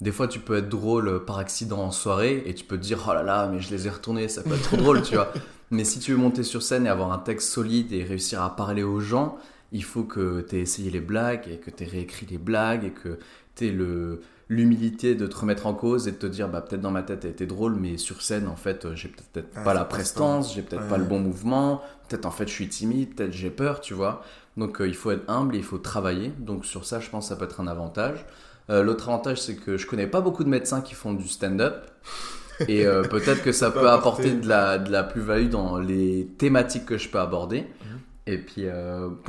[0.00, 3.04] Des fois, tu peux être drôle par accident en soirée et tu peux te dire
[3.08, 5.32] oh là là, mais je les ai retournés, ça peut être trop drôle, tu vois.
[5.70, 8.54] Mais si tu veux monter sur scène et avoir un texte solide et réussir à
[8.54, 9.38] parler aux gens,
[9.72, 12.84] il faut que tu aies essayé les blagues et que tu aies réécrit les blagues
[12.84, 13.18] et que
[13.56, 16.80] tu aies le l'humilité de te remettre en cause et de te dire bah peut-être
[16.80, 19.62] dans ma tête elle était drôle mais sur scène en fait euh, j'ai peut-être Ah,
[19.62, 20.88] pas la prestance j'ai peut-être Ouais.
[20.88, 24.22] pas le bon mouvement peut-être en fait je suis timide peut-être j'ai peur tu vois
[24.56, 27.26] donc euh, il faut être humble et il faut travailler donc sur ça je pense
[27.26, 28.24] que ça peut être un avantage
[28.70, 31.86] Euh, l'autre avantage c'est que je connais pas beaucoup de médecins qui font du stand-up
[32.68, 34.30] et euh, peut-être que ça peut apporter.
[34.30, 37.60] apporter de la, de la plus-value dans les thématiques que je peux aborder.
[37.62, 37.98] Mhm.
[38.26, 38.64] Et puis,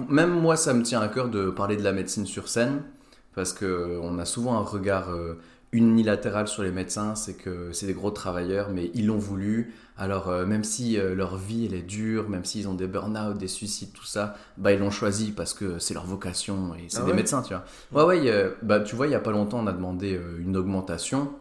[0.09, 2.81] même moi, ça me tient à cœur de parler de la médecine sur scène,
[3.35, 5.39] parce que on a souvent un regard euh,
[5.71, 9.73] unilatéral sur les médecins, c'est que c'est des gros travailleurs, mais ils l'ont voulu.
[9.97, 13.37] Alors euh, même si euh, leur vie elle est dure, même s'ils ont des burn-out,
[13.37, 16.99] des suicides, tout ça, bah ils l'ont choisi parce que c'est leur vocation et c'est
[16.99, 18.07] Ah des ouais médecins, tu vois.
[18.07, 20.57] Ouais ouais, a- bah tu vois, il y a pas longtemps, on a demandé une
[20.57, 21.31] augmentation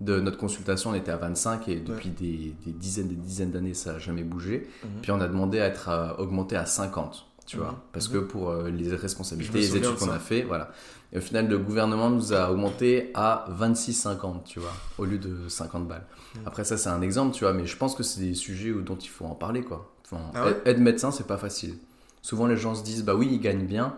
[0.00, 3.72] de notre consultation, on était à 25 et depuis des, des dizaines des dizaines d'années,
[3.74, 4.68] ça a jamais bougé.
[4.82, 4.90] Mhm.
[5.00, 7.76] Puis on a demandé à être augmenté à 50, tu vois, Mhm.
[7.92, 8.14] parce Mhm.
[8.14, 10.72] que pour les responsabilités, les études de qu'on a fait, voilà.
[11.12, 15.48] Et au final, le gouvernement nous a augmenté à 26,50, tu vois, au lieu de
[15.48, 16.06] 50 balles.
[16.36, 16.42] Mhm.
[16.46, 18.96] Après ça, c'est un exemple, tu vois, mais je pense que c'est des sujets dont
[18.96, 19.92] il faut en parler, quoi.
[20.04, 21.74] Enfin, Ah ouais aide médecin, c'est pas facile.
[22.22, 23.96] Souvent, les gens se disent, bah oui, ils gagnent bien,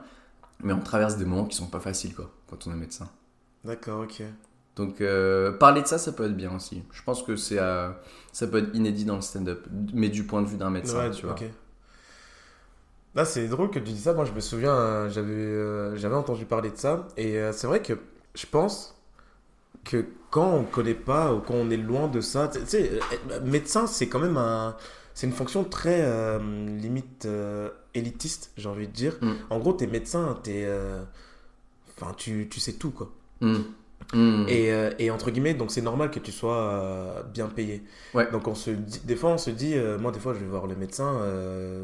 [0.62, 3.08] mais on traverse des moments qui sont pas faciles, quoi, quand on est médecin.
[3.64, 4.22] D'accord, ok.
[4.76, 6.82] Donc, euh, parler de ça, ça peut être bien aussi.
[6.90, 7.90] Je pense que c'est, euh,
[8.32, 11.10] ça peut être inédit dans le stand-up, mais du point de vue d'un médecin, Ouais,
[11.12, 11.36] tu vois.
[13.14, 14.12] Là, c'est drôle que tu dis ça.
[14.12, 17.06] Moi, je me souviens, euh, j'avais euh, j'avais entendu parler de ça.
[17.16, 17.94] Et euh, c'est vrai que
[18.34, 18.96] je pense
[19.84, 23.44] que quand on connaît pas ou quand on est loin de ça, tu sais, être
[23.44, 24.76] médecin, c'est quand même un.
[25.14, 26.40] C'est une fonction très euh,
[26.76, 27.28] limite
[27.94, 29.16] élitiste, j'ai envie de dire.
[29.20, 29.32] Mm.
[29.50, 30.68] En gros, t'es médecin, t'es.
[31.96, 33.12] Enfin, tu, tu sais tout, quoi.
[33.40, 33.62] Hmm.
[34.12, 34.44] Hmm.
[34.48, 37.82] Et, euh, et entre guillemets, donc c'est normal que tu sois euh, bien payé.
[38.12, 38.30] Ouais.
[38.30, 40.46] Donc on se dit, des fois on se dit, euh, moi des fois je vais
[40.46, 41.20] voir le médecin,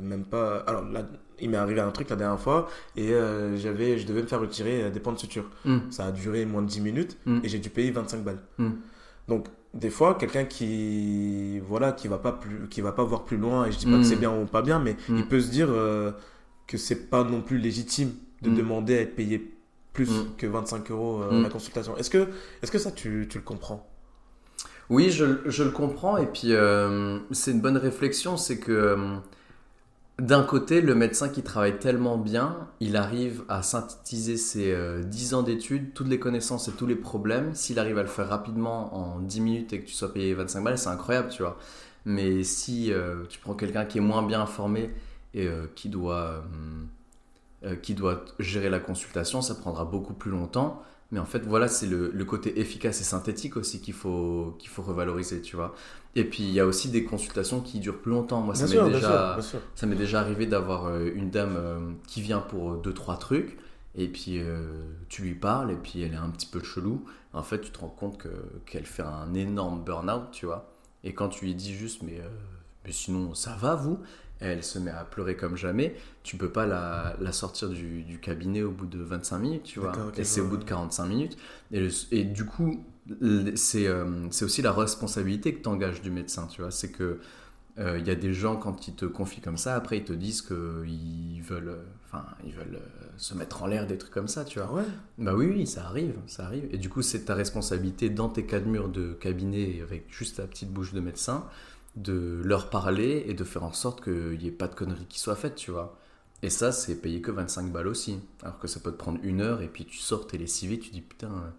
[0.02, 0.58] même pas.
[0.66, 1.06] Alors là,
[1.40, 3.12] il m'est arrivé un truc la dernière fois et
[3.56, 5.50] j'avais, je devais me faire retirer des points de suture.
[5.64, 5.78] Hmm.
[5.90, 7.40] Ça a duré moins de 10 minutes Mm.
[7.42, 8.40] et j'ai dû payer 25 balles.
[9.28, 13.36] Donc des fois quelqu'un qui voilà qui va pas plus, qui va pas voir plus
[13.36, 15.50] loin et je dis pas que c'est bien ou pas bien, mais il peut se
[15.50, 15.68] dire
[16.66, 18.12] que c'est pas non plus légitime
[18.42, 19.50] de demander à être payé
[19.92, 20.36] plus Mm.
[20.38, 21.42] que 25 euros euh, Mm.
[21.42, 21.96] la consultation.
[21.96, 22.28] Est-ce que,
[22.62, 23.86] est-ce que ça, tu, tu le comprends?
[24.88, 26.16] Oui, je, je le comprends.
[26.16, 28.36] Et puis, euh, c'est une bonne réflexion.
[28.36, 28.96] C'est que, euh,
[30.18, 35.34] d'un côté, le médecin qui travaille tellement bien, il arrive à synthétiser ses euh, 10
[35.34, 37.54] ans d'études, toutes les connaissances et tous les problèmes.
[37.54, 40.62] S'il arrive à le faire rapidement en 10 minutes et que tu sois payé 25
[40.62, 41.56] balles, c'est incroyable, tu vois.
[42.04, 44.90] Mais si euh, tu prends quelqu'un qui est moins bien informé
[45.34, 46.42] et euh, qui doit...
[47.64, 50.82] euh, qui doit gérer la consultation, ça prendra beaucoup plus longtemps.
[51.12, 54.68] Mais en fait, voilà, c'est le, le côté efficace et synthétique aussi qu'il faut, qu'il
[54.70, 55.74] faut revaloriser, tu vois.
[56.14, 58.40] Et puis, il y a aussi des consultations qui durent plus longtemps.
[58.42, 59.58] Moi, ça Bien m'est déjà, bien sûr.
[59.74, 63.58] ça m'est déjà arrivé d'avoir euh, une dame euh, qui vient pour deux, trois trucs.
[63.96, 64.70] Et puis, euh,
[65.08, 67.04] tu lui parles, et puis elle est un petit peu chelou.
[67.32, 68.28] En fait, tu te rends compte que,
[68.66, 70.70] qu'elle fait un énorme burn-out, tu vois.
[71.02, 72.28] Et quand tu lui dis juste, mais, euh,
[72.84, 73.98] mais sinon, ça va, vous?
[74.40, 75.94] Elle se met à pleurer comme jamais.
[76.22, 79.80] Tu peux pas la, la sortir du, du cabinet au bout de 25 minutes, tu
[79.80, 79.92] vois.
[80.16, 80.64] Et c'est au bout de ouais.
[80.64, 81.36] 45 minutes.
[81.72, 82.82] Et, le- et du coup,
[83.54, 86.70] c'est euh, c'est aussi la responsabilité que tu engages du médecin, tu vois.
[86.70, 87.18] C'est que
[87.78, 90.12] euh, il y a des gens, quand ils te confient comme ça, après, ils te
[90.12, 94.28] disent qu'ils veulent, euh, enfin, ils veulent euh, se mettre en l'air, des trucs comme
[94.28, 94.68] ça, tu vois.
[94.68, 94.84] Ah ouais?
[95.18, 96.66] Bah oui, oui, ça arrive, ça arrive.
[96.72, 100.38] Et du coup, c'est ta responsabilité dans tes cas de mur de cabinet avec juste
[100.38, 101.46] ta petite bouche de médecin
[101.96, 105.18] de leur parler et de faire en sorte qu'il n'y ait pas de conneries qui
[105.20, 105.98] soient faites, tu vois.
[106.42, 108.20] Et ça, c'est payé que 25 balles aussi.
[108.42, 110.90] Alors que ça peut te prendre une heure et puis tu sors, t'es lessivé, tu
[110.90, 111.52] dis putain,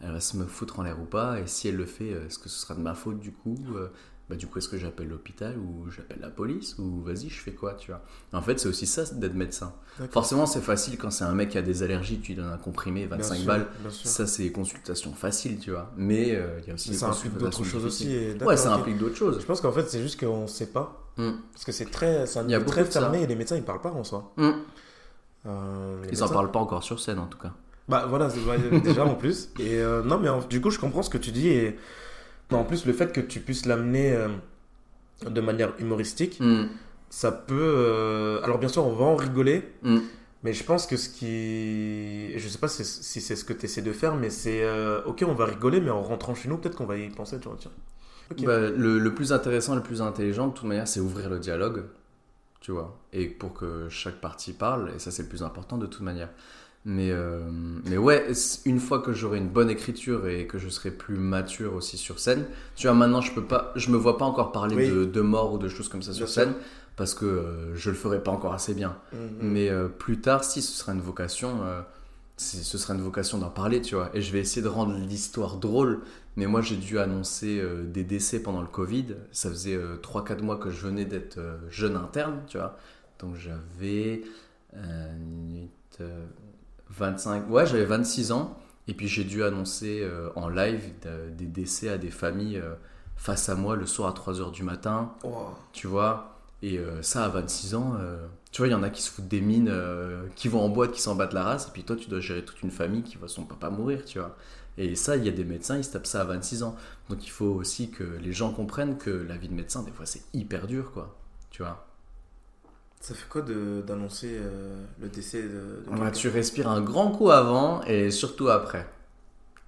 [0.00, 1.40] elle va se me foutre en l'air ou pas.
[1.40, 3.56] Et si elle le fait, euh, est-ce que ce sera de ma faute du coup
[3.76, 3.88] Euh,
[4.28, 7.52] bah, Du coup, est-ce que j'appelle l'hôpital ou j'appelle la police ou vas-y, je fais
[7.52, 8.02] quoi, tu vois?
[8.32, 9.74] En fait, c'est aussi ça d'être médecin.
[10.10, 12.56] Forcément, c'est facile quand c'est un mec qui a des allergies, tu lui donnes un
[12.56, 13.66] comprimé, Bien 25 sûr, balles.
[13.90, 15.90] Ça, c'est des consultations faciles, tu vois.
[15.96, 18.12] Mais euh, il y a aussi ça implique d'autres choses aussi.
[18.12, 19.38] et- Ouais, ça implique d'autres choses.
[19.40, 20.98] Je pense qu'en fait, c'est juste qu'on ne sait pas.
[21.18, 21.30] Mm.
[21.52, 23.00] Parce que c'est très, Il y a très ça.
[23.00, 24.32] fermé et les médecins, ils parlent pas en soi.
[24.38, 24.50] Mm.
[25.46, 27.52] Euh, Ils en médecins- parlent pas encore sur scène, en tout cas.
[27.88, 28.28] Bah voilà,
[28.84, 29.50] déjà en plus.
[29.58, 31.48] Et euh, non, mais en- du coup, je comprends ce que tu dis.
[31.48, 31.76] Et
[32.52, 34.28] non, en plus, le fait que tu puisses l'amener euh,
[35.28, 36.66] de manière humoristique, Mm.
[37.10, 37.54] ça peut.
[37.60, 39.62] euh, Alors, bien sûr, on va en rigoler.
[39.82, 39.98] Mm.
[40.44, 42.36] Mais je pense que ce qui.
[42.38, 44.62] Je sais pas si si c'est ce que tu essaies de faire, mais c'est.
[44.64, 47.38] euh, Ok, on va rigoler, mais en rentrant chez nous, peut-être qu'on va y penser.
[47.38, 47.70] Tu vois, tiens.
[48.30, 48.44] Ok.
[48.44, 51.84] Bah, le, le plus intéressant, le plus intelligent, de toute manière, c'est ouvrir le dialogue,
[52.60, 55.86] tu vois, et pour que chaque partie parle, et ça, c'est le plus important de
[55.86, 56.30] toute manière.
[56.84, 57.40] Mais, euh,
[57.84, 58.26] mais ouais,
[58.64, 62.18] une fois que j'aurai une bonne écriture et que je serai plus mature aussi sur
[62.18, 64.88] scène, tu vois, maintenant, je peux pas, je me vois pas encore parler Oui.
[64.90, 66.54] de, de mort ou de choses comme ça sur scène,
[66.96, 68.96] parce que euh, je le ferai pas encore assez bien.
[69.12, 69.20] Mhm.
[69.42, 71.82] Mais euh, plus tard, si ce sera une vocation, euh,
[72.36, 74.10] ce sera une vocation d'en parler, tu vois.
[74.14, 76.00] Et je vais essayer de rendre l'histoire drôle.
[76.34, 79.14] Mais moi, j'ai dû annoncer des décès pendant le Covid.
[79.32, 82.78] Ça faisait 3-4 mois que je venais d'être jeune interne, tu vois.
[83.20, 84.22] Donc j'avais
[86.96, 88.56] 25, ouais, j'avais 26 ans.
[88.88, 92.74] Et puis j'ai dû annoncer euh, en live de- des décès à des familles euh,
[93.16, 95.46] face à moi le soir à 3h du matin Oh.
[95.72, 96.38] tu vois?
[96.62, 97.94] Et euh, ça, à 26 ans,
[98.52, 99.72] tu vois, il y en a qui se foutent des mines,
[100.36, 102.44] qui vont en boîte, qui s'en battent la race, et puis toi, tu dois gérer
[102.44, 104.36] toute une famille qui voit son papa mourir, tu vois.
[104.78, 106.76] Et ça, il y a des médecins, ils se tapent ça à 26 ans.
[107.10, 110.06] Donc il faut aussi que les gens comprennent que la vie de médecin, des fois,
[110.06, 111.14] c'est hyper dur, quoi.
[111.50, 111.84] Tu vois?
[113.02, 117.30] Ça fait quoi d'annoncer euh, le décès de, de Bah, tu respires un grand coup
[117.30, 118.86] avant et surtout après.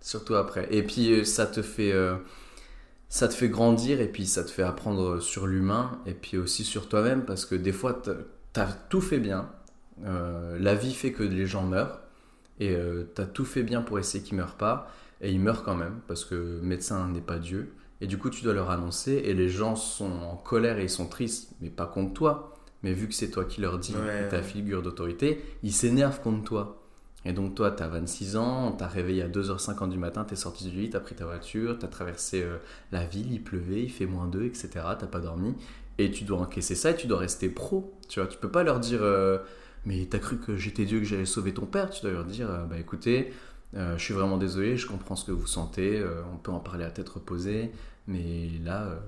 [0.00, 0.68] Surtout après.
[0.70, 2.16] Et puis euh, ça te fait, euh,
[3.08, 6.64] ça te fait grandir et puis ça te fait apprendre sur l'humain et puis aussi
[6.64, 8.02] sur toi-même parce que des fois
[8.52, 9.50] t'as- tout fait bien.
[10.06, 12.00] Euh, la vie fait que les gens meurent
[12.60, 12.76] et
[13.14, 16.24] t'as tout fait bien pour essayer qu'ils meurent pas et ils meurent quand même parce
[16.24, 17.74] que médecin n'est pas Dieu.
[18.00, 20.90] Et du coup tu dois leur annoncer et les gens sont en colère et ils
[20.90, 22.53] sont tristes, mais pas contre toi.
[22.84, 24.28] Mais vu que c'est toi qui leur dis, Ouais.
[24.28, 26.80] ta figure d'autorité, ils s'énervent contre toi.
[27.24, 30.36] Et donc toi, tu as 26 ans, on t'a réveillé à 2h50 du matin, t'es
[30.36, 32.58] sorti du lit, t'as pris ta voiture, t'as traversé euh,
[32.92, 34.68] la ville, il pleuvait, il fait moins 2, etc.
[34.98, 35.54] T'as pas dormi.
[35.96, 37.94] Et tu dois encaisser ça et tu dois rester pro.
[38.08, 39.38] Tu vois, tu peux pas leur dire euh,
[39.86, 41.88] mais t'as cru que j'étais Dieu, que j'allais sauver ton père?
[41.88, 43.32] Tu dois leur dire euh, bah écoutez,
[43.72, 46.00] je suis vraiment désolé, je comprends ce que vous sentez,
[46.32, 47.72] on peut en parler à tête reposée,
[48.06, 49.00] mais là,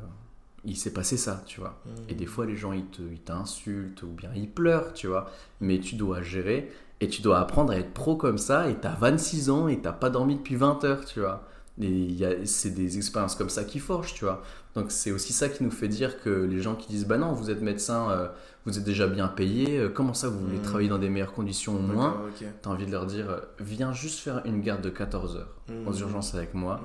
[0.66, 1.80] il s'est passé ça, tu vois.
[2.08, 5.30] Et des fois, les gens, ils te- ils t'insultent ou bien ils pleurent, tu vois.
[5.60, 8.68] Mais tu dois gérer et tu dois apprendre à être pro comme ça.
[8.68, 11.44] Et t'as 26 ans et t'as pas dormi depuis 20 heures, tu vois.
[11.80, 14.42] Et c'est des expériences comme ça qui forgent, tu vois.
[14.74, 17.32] Donc c'est aussi ça qui nous fait dire que les gens qui disent Bah non,
[17.32, 18.28] vous êtes médecin, euh,
[18.64, 20.62] vous êtes déjà bien payé, euh, comment ça vous voulez Mhm.
[20.62, 22.12] travailler dans des meilleures conditions au moins?
[22.12, 22.46] D'accord, ok.
[22.62, 25.54] T'as envie de leur dire euh, Viens juste faire une garde de 14 heures
[25.86, 26.00] aux Mhm.
[26.00, 26.80] urgences avec moi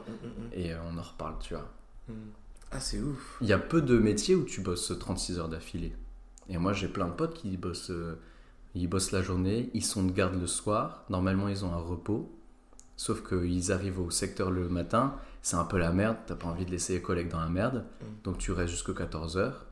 [0.54, 1.68] et on en reparle, tu vois.
[2.72, 2.76] Mm.
[2.76, 3.38] Ah, c'est ouf.
[3.42, 5.94] Il y a peu de métiers où tu bosses 36 heures d'affilée.
[6.50, 8.20] Et moi, j'ai plein de potes qui bossent, euh,
[8.76, 11.06] ils bossent la journée, ils sont de garde le soir.
[11.10, 12.32] Normalement, ils ont un repos.
[12.98, 16.66] Sauf qu'ils arrivent au secteur le matin, c'est un peu la merde, t'as pas envie
[16.66, 17.86] de laisser les collègues dans la merde.
[18.00, 18.06] Mm.
[18.24, 19.66] Donc tu restes jusqu'à 14 heures.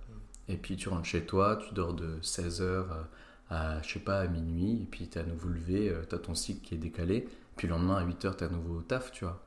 [0.48, 3.08] Et puis tu rentres chez toi, tu dors de 16 heures
[3.52, 4.82] à, je sais pas, à minuit.
[4.82, 7.28] Et puis t'es à nouveau levé, euh, t'as ton cycle qui est décalé.
[7.56, 9.40] Puis le lendemain, à 8 heures, t'es à nouveau au taf, tu vois.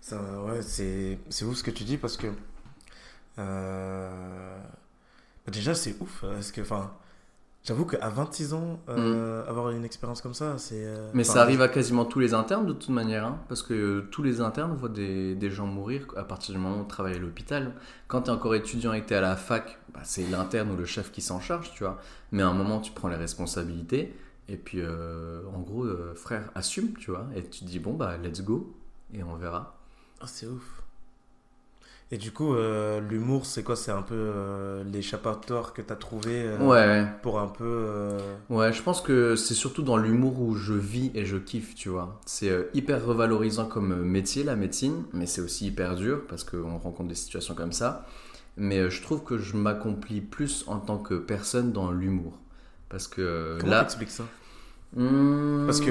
[0.00, 2.28] Ça, ouais, c'est, c'est ouf ce que tu dis parce que.
[3.38, 4.58] Euh,
[5.46, 6.20] bah déjà, c'est ouf.
[6.22, 6.92] Parce que, enfin.
[7.64, 10.84] J'avoue qu'à 26 ans, euh, avoir une expérience comme ça, c'est.
[10.86, 11.10] euh, Mm.
[11.12, 14.00] Mais enfin, ça arrive à quasiment tous les internes de toute manière, hein, parce que
[14.12, 17.16] tous les internes voient des, des gens mourir à partir du moment où on travaille
[17.16, 17.72] à l'hôpital.
[18.06, 20.70] Quand tu es encore étudiant et que tu es à la fac, bah, c'est l'interne
[20.70, 21.98] ou le chef qui s'en charge, tu vois.
[22.32, 24.14] Mais à un moment, tu prends les responsabilités,
[24.48, 25.84] et puis en gros,
[26.14, 28.72] frère, assume, tu vois, et tu te dis, bon, bah, let's go,
[29.12, 29.76] et on verra.
[30.20, 30.77] Ah, c'est ouf.
[32.10, 33.76] Et du coup, euh, l'humour, c'est quoi?
[33.76, 38.16] C'est un peu euh, l'échappatoire que tu as trouvé euh, Ouais, pour un peu.
[38.48, 41.90] ouais, je pense que c'est surtout dans l'humour où je vis et je kiffe, tu
[41.90, 42.18] vois.
[42.24, 47.08] C'est hyper revalorisant comme métier, la médecine, mais c'est aussi hyper dur parce qu'on rencontre
[47.10, 48.06] des situations comme ça.
[48.56, 52.38] Mais je trouve que je m'accomplis plus en tant que personne dans l'humour.
[52.88, 53.86] Parce que Comment là.
[54.08, 54.24] ça?
[54.96, 55.90] Hmm, Parce que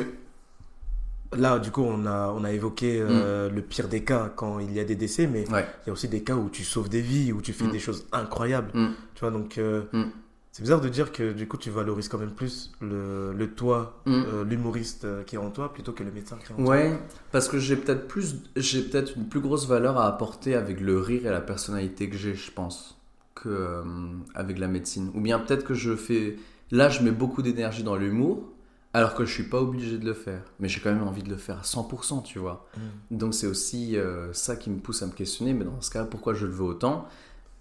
[1.36, 3.08] là, du coup, on a, on a évoqué Mm.
[3.10, 5.66] euh, le pire des cas quand il y a des décès, mais Ouais.
[5.86, 7.72] il y a aussi des cas où tu sauves des vies, où tu fais Mm.
[7.72, 8.72] des choses incroyables.
[8.74, 8.88] Mm.
[9.16, 10.04] Tu vois, donc euh, Mm.
[10.52, 14.02] c'est bizarre de dire que du coup, tu valorises quand même plus le, le toi,
[14.06, 14.12] Mm.
[14.14, 16.76] euh, l'humoriste qui est en toi, plutôt que le médecin qui est en toi.
[16.76, 16.98] Ouais,
[17.32, 21.00] parce que j'ai peut-être plus, j'ai peut-être une plus grosse valeur à apporter avec le
[21.00, 22.98] rire et la personnalité que j'ai, je pense,
[23.36, 23.84] que
[24.34, 25.12] avec la médecine.
[25.14, 26.38] Ou bien peut-être que je fais,
[26.72, 28.44] là, je mets beaucoup d'énergie dans l'humour,
[28.94, 30.42] alors que je suis pas obligé de le faire.
[30.60, 32.68] Mais j'ai quand même envie de le faire à 100%, tu vois.
[32.76, 33.18] Mm.
[33.18, 36.06] Donc c'est aussi euh, ça qui me pousse à me questionner, mais dans ce cas,
[36.06, 37.08] pourquoi je le veux autant?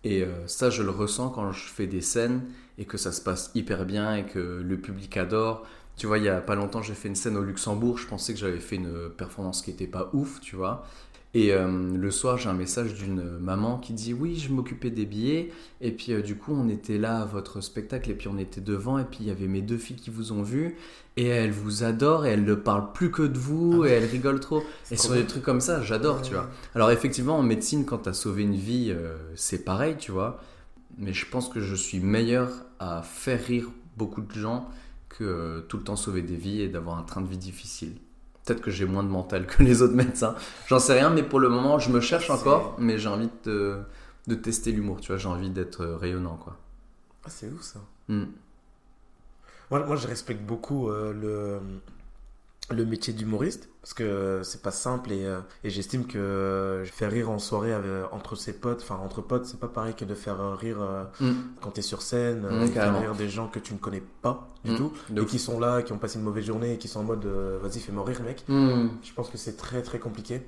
[0.05, 2.43] Et euh, ça, je le ressens quand je fais des scènes
[2.79, 5.67] et que ça se passe hyper bien et que le public adore.
[5.97, 8.35] Tu vois, il y a pas longtemps, j'ai fait une scène au Luxembourg, je pensais
[8.35, 10.87] que j'avais fait une performance qui était pas ouf, tu vois.
[11.35, 15.05] Et euh, le soir, j'ai un message d'une maman qui dit Oui, je m'occupais des
[15.05, 15.53] billets.
[15.83, 18.11] Et puis, euh, du coup, on était là à votre spectacle.
[18.11, 18.99] Et puis, on était devant.
[18.99, 20.77] Et puis, il y avait mes deux filles qui vous ont vu.
[21.19, 22.25] Et elles vous adorent.
[22.25, 23.83] Et elles ne parlent plus que de vous.
[23.85, 24.63] Ah et elles rigolent trop.
[24.91, 25.21] Et sur bien.
[25.21, 26.49] des trucs comme ça, j'adore, tu vois.
[26.75, 30.41] Alors, effectivement, en médecine, quand tu as sauvé une vie, euh, c'est pareil, tu vois.
[30.97, 33.69] Mais je pense que je suis meilleur à faire rire
[33.99, 34.71] beaucoup de gens
[35.11, 37.93] que tout le temps sauver des vies et d'avoir un train de vie difficile.
[38.47, 40.37] Peut-être que j'ai moins de mental que les autres médecins.
[40.69, 43.79] J'en sais rien, mais pour le moment, je me cherche encore, mais j'ai envie de,
[44.29, 45.19] de tester l'humour, tu vois.
[45.19, 46.57] J'ai envie d'être euh, rayonnant, quoi.
[47.25, 47.81] Ah, c'est ouf ça.
[48.09, 48.27] Hmm.
[49.73, 54.73] Moi, moi, je respecte beaucoup euh, le, le métier d'humoriste parce que euh, c'est pas
[54.73, 58.81] simple et, euh, et j'estime que euh, faire rire en soirée avec- entre ses potes,
[58.83, 61.35] enfin entre potes, c'est pas pareil que de faire euh, rire euh, Hmm.
[61.61, 64.03] quand t'es sur scène, euh, Mm, et faire rire des gens que tu ne connais
[64.23, 65.31] pas du Mm, tout de et ouf.
[65.31, 67.61] qui sont là, qui ont passé une mauvaise journée et qui sont en mode euh,
[67.63, 68.45] vas-y fais-moi rire mec.
[68.49, 68.89] Hmm.
[69.05, 70.43] Je pense que c'est très très compliqué.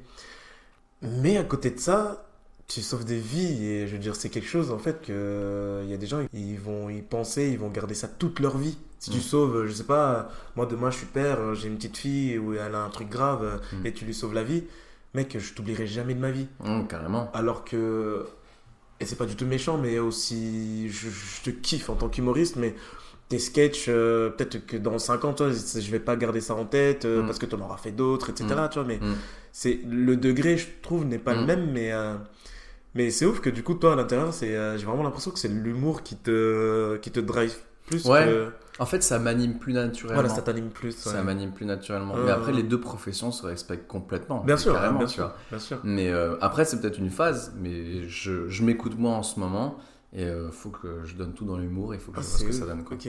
[1.02, 2.27] Mais à côté de ça,
[2.68, 5.90] tu sauves des vies et je veux dire c'est quelque chose en fait que il
[5.90, 8.76] y a des gens ils vont y penser, ils vont garder ça toute leur vie.
[9.00, 9.20] Si tu Mm.
[9.20, 12.74] sauves, je sais pas, moi demain je suis père, j'ai une petite fille où elle
[12.74, 13.86] a un truc grave Mm.
[13.86, 14.64] et tu lui sauves la vie,
[15.14, 16.46] mec, je t'oublierai jamais de ma vie.
[16.64, 17.30] Hum, carrément.
[17.32, 18.26] Alors que.
[19.00, 20.88] Et c'est pas du tout méchant, mais aussi.
[20.90, 22.74] Je, je te kiffe en tant qu'humoriste, mais
[23.28, 26.64] tes sketchs, euh, peut-être que dans 5 ans, toi, je vais pas garder ça en
[26.64, 27.26] tête euh, Mm.
[27.26, 28.46] parce que tu en auras fait d'autres, etc.
[28.70, 28.98] Tu vois, mais
[29.52, 31.92] c'est le degré, je trouve, n'est pas le même, mais.
[31.92, 32.16] euh,
[32.94, 35.38] mais c'est ouf que du coup, toi, à l'intérieur, c'est, euh, j'ai vraiment l'impression que
[35.38, 37.54] c'est l'humour qui te, qui te drive
[37.86, 38.48] plus Ouais, que.
[38.80, 40.20] En fait, ça m'anime plus naturellement.
[40.22, 40.94] Voilà, ça t'anime plus.
[41.06, 41.12] ouais.
[41.12, 42.14] Ça m'anime plus naturellement.
[42.16, 44.44] Euh, Mais après, les deux professions se respectent complètement.
[44.44, 45.24] Bien sûr, carrément, bien tu sûr.
[45.24, 45.36] vois.
[45.50, 45.78] Bien sûr.
[45.84, 49.78] Mais euh, après, c'est peut-être une phase, mais je, je m'écoute moi en ce moment
[50.12, 52.28] et euh, faut que je donne tout dans l'humour et il faut que Ah, je
[52.28, 52.84] vois ce que ça donne.
[52.84, 52.96] Quoi.
[52.96, 53.08] Ok.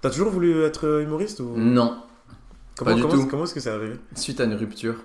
[0.00, 1.54] T'as toujours voulu être humoriste ou?
[1.56, 2.02] Non,
[2.76, 3.26] comment, pas du comment, tout.
[3.28, 3.94] Comment est-ce que c'est arrivé?
[4.16, 4.96] Suite à une rupture.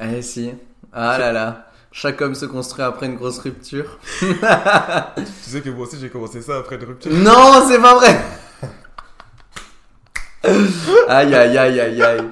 [0.00, 0.52] eh si.
[0.92, 1.69] Ah là là.
[1.92, 3.98] Chaque homme se construit après une grosse rupture.
[4.20, 4.26] Tu
[5.42, 7.10] sais que moi aussi j'ai commencé ça après une rupture.
[7.12, 8.16] Non, c'est pas vrai.
[11.08, 12.24] aïe aïe aïe aïe aïe.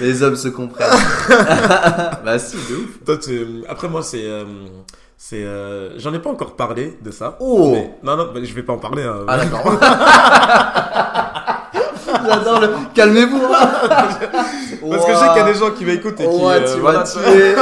[0.00, 0.88] Les hommes se comprennent.
[2.24, 3.04] bah si, de ouf.
[3.04, 4.44] Toi, tu- Après moi c'est euh,
[5.18, 7.36] c'est euh, j'en ai pas encore parlé de ça.
[7.40, 7.72] Oh.
[7.72, 9.02] Mais- Non non, bah, je vais pas en parler.
[9.02, 9.24] hein.
[9.28, 9.64] Ah d'accord.
[12.24, 12.68] J'adore le.
[12.94, 13.42] Calmez-vous.
[13.44, 13.68] hein.
[14.90, 16.74] Parce que je sais qu'il y a des gens qui m'écoutent et qui Ouais, euh,
[16.74, 17.54] tu voilà, vas tu- tuer.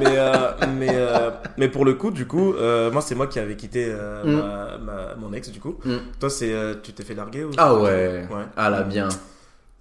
[0.00, 3.38] Mais euh, mais euh, mais pour le coup du coup euh, moi c'est moi qui
[3.38, 3.92] avais quitté
[4.24, 4.30] Mm.
[4.32, 5.76] ma, ma- mon ex du coup.
[5.84, 5.96] Mm.
[6.20, 7.50] Toi c'est tu t'es fait larguer ou?
[7.56, 8.26] Ah ouais.
[8.30, 8.44] Ouais.
[8.56, 9.08] Ah là bien.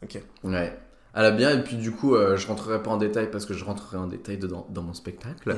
[0.03, 0.22] Ok.
[0.43, 0.78] Ouais.
[1.14, 3.66] À la bien, et puis du coup, je rentrerai pas en détail parce que je
[3.66, 5.49] rentrerai en détail dedans, dans mon spectacle.
[5.49, 5.57] Mhm.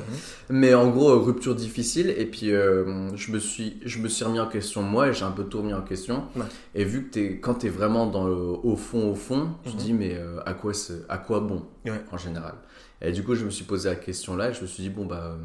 [0.49, 4.47] Mais en gros, rupture difficile, et puis je, me suis, je me suis remis en
[4.47, 6.23] question moi, et j'ai un peu tout remis en question.
[6.35, 6.41] Ouais.
[6.73, 9.69] Et vu que es, quand tu es vraiment dans le, au fond, au fond, tu
[9.73, 9.83] te Mhm.
[9.83, 10.71] dis, mais à, quoi
[11.07, 12.01] à quoi bon Ouais.
[12.11, 12.55] en général?
[13.03, 14.89] Et du coup, je me suis posé la question là, et je me suis dit,
[14.89, 15.35] bon, bah, euh,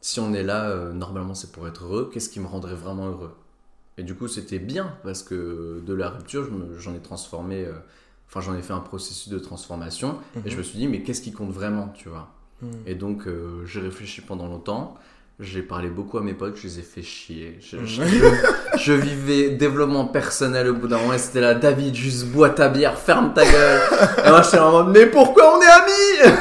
[0.00, 3.08] si on est là, euh, normalement c'est pour être heureux, qu'est-ce qui me rendrait vraiment
[3.08, 3.34] heureux?
[3.98, 7.64] Et du coup, c'était bien, parce que de la rupture, je j'en ai transformé.
[7.64, 7.72] euh,
[8.28, 10.16] Enfin, j'en ai fait un processus de transformation
[10.46, 12.30] et je me suis dit, mais qu'est-ce qui compte vraiment, tu vois?
[12.62, 12.70] Mhm.
[12.86, 14.96] Et donc, euh, j'ai réfléchi pendant longtemps.
[15.38, 17.58] J'ai parlé beaucoup à mes potes, je les ai fait chier.
[17.60, 17.86] Je, Mhm.
[17.86, 22.26] je- je- je vivais développement personnel au bout d'un moment et c'était là, David, juste
[22.28, 23.80] bois ta bière, ferme ta gueule.
[24.26, 26.36] et moi, j'étais en mode, mais pourquoi on est amis?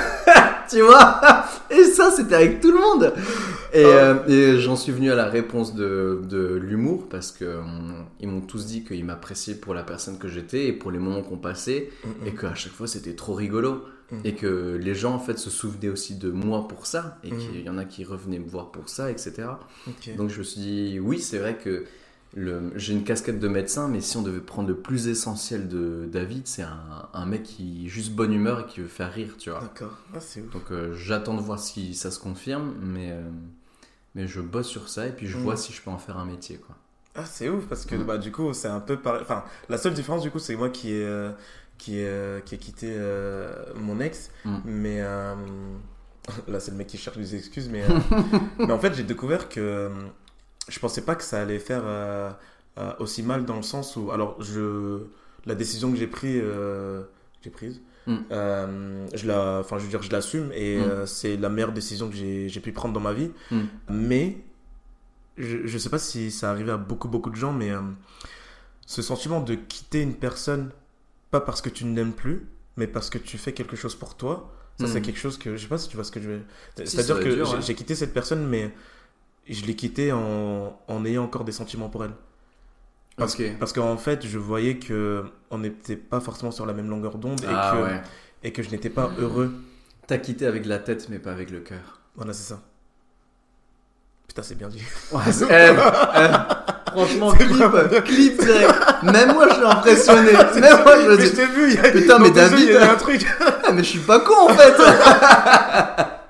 [0.71, 1.21] Tu vois
[1.69, 3.13] Et ça, c'était avec tout le monde.
[3.73, 8.05] Et, euh, et j'en suis venu à la réponse de, de l'humour parce que hum,
[8.19, 11.21] ils m'ont tous dit qu'ils m'appréciaient pour la personne que j'étais et pour les moments
[11.21, 12.27] qu'on passait Mhm.
[12.27, 14.19] et qu'à chaque fois c'était trop rigolo Mhm.
[14.25, 17.37] et que les gens en fait se souvenaient aussi de moi pour ça et Mhm.
[17.39, 19.43] qu'il y en a qui revenaient me voir pour ça etc
[20.17, 21.85] donc je me suis dit oui c'est vrai que
[22.35, 26.47] j'ai une casquette de médecin mais si on devait prendre le plus essentiel de David
[26.47, 29.49] c'est un, un mec qui est juste bonne humeur et qui veut faire rire tu
[29.49, 29.97] vois D'accord.
[30.13, 30.49] Ah c'est ouf.
[30.51, 33.21] donc euh, j'attends de voir si ça se confirme mais euh,
[34.15, 35.43] mais je bosse sur ça et puis je Mhm.
[35.43, 36.75] vois si je peux en faire un métier quoi
[37.15, 38.03] Ah, c'est ouf parce que Mm.
[38.05, 39.21] bah, du coup, c'est un peu pareil.
[39.23, 41.31] Enfin, la seule différence, du coup, c'est moi qui ai, euh,
[41.77, 42.97] qui ai, qui ai quitté
[43.75, 44.31] mon ex.
[44.45, 44.57] Mm.
[44.65, 45.01] Mais
[46.47, 47.67] là, c'est le mec qui cherche des excuses.
[47.69, 47.83] Mais,
[48.59, 49.89] mais en fait, j'ai découvert que
[50.71, 52.31] je pensais pas que ça allait faire euh,
[52.77, 54.11] euh, aussi mal dans le sens où.
[54.11, 55.01] Alors, je,
[55.45, 57.03] la décision que j'ai pris, euh,
[57.43, 57.81] j'ai prise.
[58.07, 58.17] Mm.
[59.13, 61.05] je la, enfin, je veux dire, je l'assume et Mm.
[61.05, 63.31] c'est la meilleure décision que j'ai pu prendre dans ma vie.
[63.51, 63.61] Mm.
[63.89, 64.37] Mais
[65.37, 67.71] je, je sais pas si ça arrivait à beaucoup beaucoup de gens, mais
[68.85, 70.71] ce sentiment de quitter une personne,
[71.29, 72.47] pas parce que tu ne l'aimes plus,
[72.77, 75.61] mais parce que tu fais quelque chose pour toi, ça c'est quelque chose que je
[75.61, 76.41] sais pas si tu vois ce que je veux.
[76.77, 77.61] Si, C'est-à-dire que ouais.
[77.61, 78.73] j'ai quitté cette personne, mais
[79.53, 82.13] je l'ai quittée en, en ayant encore des sentiments pour elle.
[83.17, 86.89] Parce, ok parce qu'en fait, je voyais que on n'était pas forcément sur la même
[86.89, 88.01] longueur d'onde et, ah que, ouais
[88.43, 89.51] et que je n'étais pas heureux.
[90.07, 92.61] t'as quitté avec la tête mais pas avec le cœur Voilà, c'est ça.
[94.27, 94.81] Putain, c'est bien dit.
[95.11, 95.71] Ouais, eh,
[96.15, 98.73] eh, franchement, clip, clip direct.
[99.03, 100.31] Même moi, je suis impressionné.
[100.61, 102.71] Même moi, je Mais je t'ai vu, il y a, Putain, dans mais David- il
[102.71, 103.25] y a un truc.
[103.41, 104.73] Ah, mais je suis pas con en fait.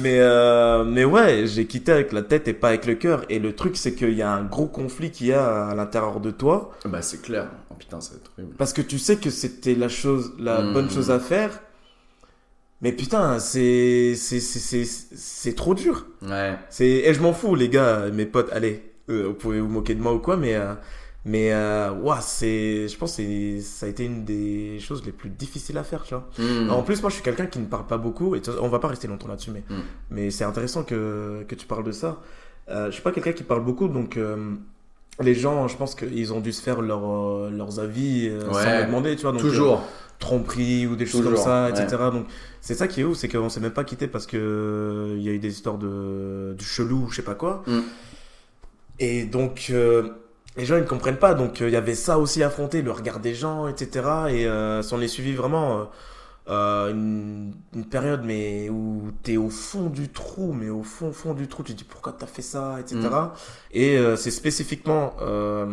[0.00, 3.24] Mais, euh, mais ouais, j'ai quitté avec la tête et pas avec le cœur.
[3.28, 6.20] Et le truc, c'est qu'il y a un gros conflit qu'il y a à l'intérieur
[6.20, 6.72] de toi.
[6.84, 7.48] bah, c'est clair.
[7.70, 8.54] Oh putain, ça va être horrible.
[8.56, 10.72] Parce que tu sais que c'était la chose, la Mhm.
[10.72, 11.60] bonne chose à faire.
[12.82, 16.06] Mais putain, c'est, c'est, c'est, c'est, trop dur.
[16.22, 16.56] Ouais.
[16.70, 19.94] C'est, et je m'en fous, les gars, mes potes, allez, euh, vous pouvez vous moquer
[19.94, 20.72] de moi ou quoi, mais, euh,
[21.24, 21.90] mais, euh,
[22.20, 26.02] c'est, je pense que ça a été une des choses les plus difficiles à faire,
[26.04, 26.28] tu vois.
[26.38, 26.70] Hmm.
[26.70, 28.88] En plus, moi, je suis quelqu'un qui ne parle pas beaucoup, et on va pas
[28.88, 29.80] rester longtemps là-dessus, mais, Mm.
[30.10, 32.20] mais c'est intéressant que, que tu parles de ça.
[32.68, 34.54] Euh, je suis pas quelqu'un qui parle beaucoup, donc euh,
[35.20, 38.80] les gens, je pense qu'ils ont dû se faire leur, euh, leurs avis euh, sans
[38.80, 39.32] me demander, tu vois.
[39.32, 39.82] Donc, Toujours.
[40.18, 41.70] tromperie ou des choses Toujours, comme ça, ouais.
[41.82, 42.02] etc.
[42.12, 42.26] Donc,
[42.60, 45.28] c'est ça qui est ouf, c'est qu'on s'est même pas quitté parce que il y
[45.28, 47.62] a eu des histoires de, du chelou, je sais pas quoi.
[47.66, 47.80] Mm.
[49.00, 50.10] Et donc, euh,
[50.56, 51.34] les gens, ils ne comprennent pas.
[51.34, 53.90] Donc, euh, il y avait ça aussi à affronter, le regard des gens, etc.
[54.30, 55.84] Et euh, s'en est suivi vraiment euh,
[56.48, 61.34] euh, une, une période mais où t'es au fond du trou, mais au fond, fond
[61.34, 62.98] du trou, tu te dis pourquoi t'as fait ça, etc.
[63.72, 65.66] Et euh, c'est spécifiquement euh,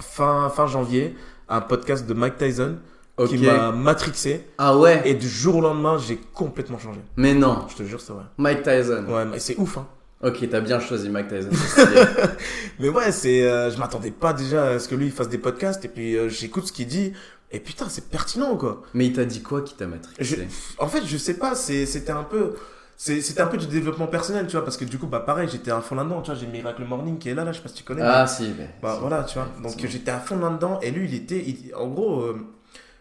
[0.00, 1.16] fin, fin janvier,
[1.48, 2.76] un podcast de Mike Tyson
[3.16, 3.30] Ok.
[3.30, 4.46] qui m'a matrixé.
[4.58, 7.00] Ah ouais Et du jour au lendemain, j'ai complètement changé.
[7.16, 7.64] Mais non.
[7.68, 8.22] Je te jure, c'est vrai.
[8.36, 9.04] Mike Tyson.
[9.08, 9.86] Ouais, mais c'est ouf, hein.
[10.22, 11.50] Ok, t'as bien choisi Mike Tyson.
[12.80, 15.38] Mais ouais, c'est, euh, je m'attendais pas déjà à ce que lui il fasse des
[15.38, 17.12] podcasts et puis euh, j'écoute ce qu'il dit
[17.52, 18.82] et putain, c'est pertinent quoi.
[18.94, 20.48] Mais il t'a dit quoi qui t'a Je- matrixé
[20.78, 22.54] en fait, je sais pas, c'est, c'était un peu,
[22.96, 25.70] c'était un peu du développement personnel, tu vois, parce que du coup, bah pareil, j'étais
[25.70, 27.68] à fond là-dedans, tu vois, j'ai Miracle Morning qui est là, là, je sais pas
[27.68, 28.02] si tu connais.
[28.04, 28.68] Ah si, mais...
[28.82, 29.00] Bah si.
[29.00, 29.48] voilà, tu vois.
[29.62, 32.36] Donc j'étais à fond là-dedans et lui, il était, il- en gros, euh,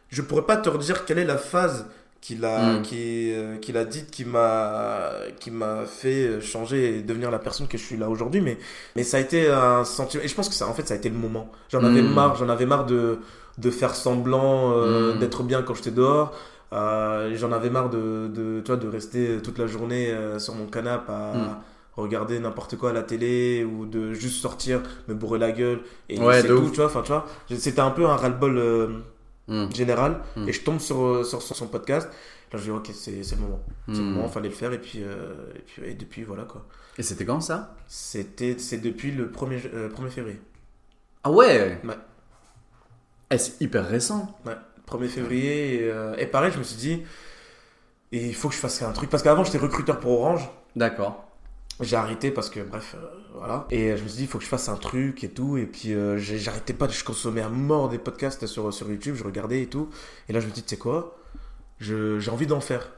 [0.10, 1.88] je pourrais pas te redire quelle est la phase
[2.28, 2.82] qu'il a, Mm.
[2.82, 7.68] qui, euh, qu'il a dite qui m'a, qui m'a fait changer et devenir la personne
[7.68, 8.42] que je suis là aujourd'hui.
[8.42, 8.58] Mais,
[8.98, 10.24] mais ça a été un sentiment.
[10.24, 11.50] Et je pense que ça, en fait, ça a été le moment.
[11.70, 12.14] J'en avais Mm.
[12.14, 13.20] marre, j'en avais marre de,
[13.58, 15.20] de faire semblant euh, Mm.
[15.20, 16.34] d'être bien quand j'étais dehors.
[16.74, 20.54] Euh, j'en avais marre de, de, tu vois, de rester toute la journée euh, sur
[20.54, 21.58] mon canapé à Mm.
[21.96, 26.20] regarder n'importe quoi à la télé ou de juste sortir, me bourrer la gueule et
[26.20, 26.72] Ouais, c'est tout, ouf.
[26.72, 26.88] tu vois.
[26.88, 27.26] Enfin, tu vois,
[27.58, 28.60] c'était un peu un ras-le-bol
[29.50, 29.74] euh, Hmm.
[29.74, 30.50] général Mm.
[30.50, 32.10] et je tombe sur, sur, sur son podcast.
[32.54, 33.60] Là, je dis, ok, c'est le moment.
[33.88, 34.12] C'est le Hmm.
[34.14, 36.66] moment, fallait le faire et puis, euh, et puis et depuis, voilà quoi.
[36.98, 37.76] Et c'était quand ça?
[37.88, 40.42] C'était, c'est depuis le 1er, ju- euh, 1er février.
[41.24, 41.80] Ah ouais?
[41.84, 41.98] Ouais.
[43.32, 44.38] Eh, c'est hyper récent.
[44.46, 45.76] Ouais, 1er février.
[45.84, 47.04] Et, euh, et pareil, je me suis dit,
[48.14, 49.10] il faut que je fasse un truc.
[49.10, 50.50] Parce qu'avant, j'étais recruteur pour Orange.
[50.76, 51.27] D'accord.
[51.80, 53.06] J'ai arrêté parce que, bref, euh,
[53.36, 53.68] voilà.
[53.70, 55.58] Et euh, je me suis dit, il faut que je fasse un truc et tout.
[55.58, 59.24] Et puis, euh, j'arrêtais pas, je consommais à mort des podcasts sur, sur YouTube, je
[59.24, 59.90] regardais et tout.
[60.28, 61.18] Et là, je me dis, tu sais quoi?
[61.80, 62.94] Je- J'ai envie d'en faire.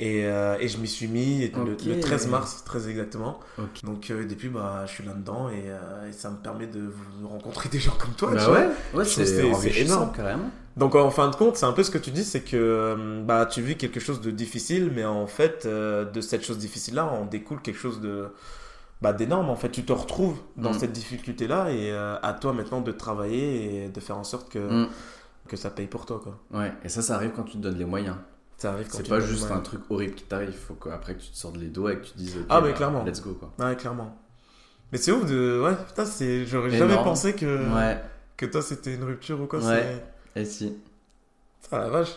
[0.00, 3.40] Et, euh, et je m'y suis mis le- le, 13 mars, très exactement.
[3.82, 6.80] Donc, euh, depuis, bah, je suis là-dedans et, euh, et ça me permet de
[7.18, 8.28] vous rencontrer des gens comme toi.
[8.30, 8.58] tu bah vois.
[8.60, 10.12] ouais, ouais c'est énorme.
[10.14, 10.50] carrément.
[10.78, 13.22] Donc en fin de compte, c'est un peu ce que tu dis, c'est que euh,
[13.24, 16.94] bah tu vis quelque chose de difficile, mais en fait euh, de cette chose difficile
[16.94, 18.28] là, on découle quelque chose de
[19.02, 19.50] bah d'énorme.
[19.50, 20.78] En fait, tu te retrouves dans Mm.
[20.78, 24.50] cette difficulté là et euh, à toi maintenant de travailler et de faire en sorte
[24.52, 24.88] que Mm.
[25.48, 26.38] que ça paye pour toi quoi.
[26.60, 28.16] Ouais, et ça, ça arrive quand tu te donnes les moyens.
[28.56, 30.74] Ça arrive quand C'est tu pas te donnes juste un truc horrible qui t'arrive, faut
[30.74, 32.74] qu'après que tu te sortes les doigts et que tu te dises Ah, mais bah,
[32.76, 33.04] clairement.
[33.04, 33.52] let's go quoi.
[33.64, 34.16] Ouais, clairement.
[34.92, 38.00] Mais c'est ouf de ouais putain c'est j'aurais Mais jamais pensé que Ouais,
[38.36, 39.60] que toi c'était une rupture ou quoi.
[39.60, 40.02] Ouais.
[40.36, 40.76] Et si.
[41.60, 42.14] C'est ah la vache.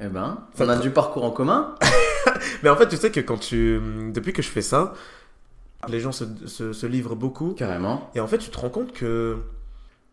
[0.00, 1.74] Eh ben, Ça on a te- du parcours en commun
[2.62, 3.80] Mais en fait tu sais que quand tu
[4.12, 4.94] depuis que je fais ça,
[5.88, 7.52] les gens se, se, se livrent beaucoup.
[7.52, 8.10] Carrément.
[8.14, 9.36] Et en fait, tu te rends compte que.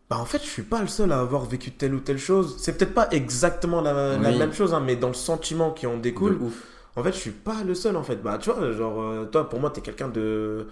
[0.08, 2.56] Bah, en fait, je suis pas le seul à avoir vécu telle ou telle chose.
[2.58, 6.38] C'est peut-être pas exactement la, même chose, hein, mais dans le sentiment qui en découle,
[6.38, 6.64] De ouf.
[6.96, 8.16] en fait, je suis pas le seul, en fait.
[8.16, 10.66] Bah, tu vois, genre, euh, toi, pour moi, t'es quelqu'un de.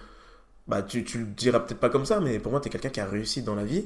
[0.67, 2.99] Bah, tu, tu le diras peut-être pas comme ça, mais pour moi, t'es quelqu'un qui
[2.99, 3.85] a réussi dans la vie.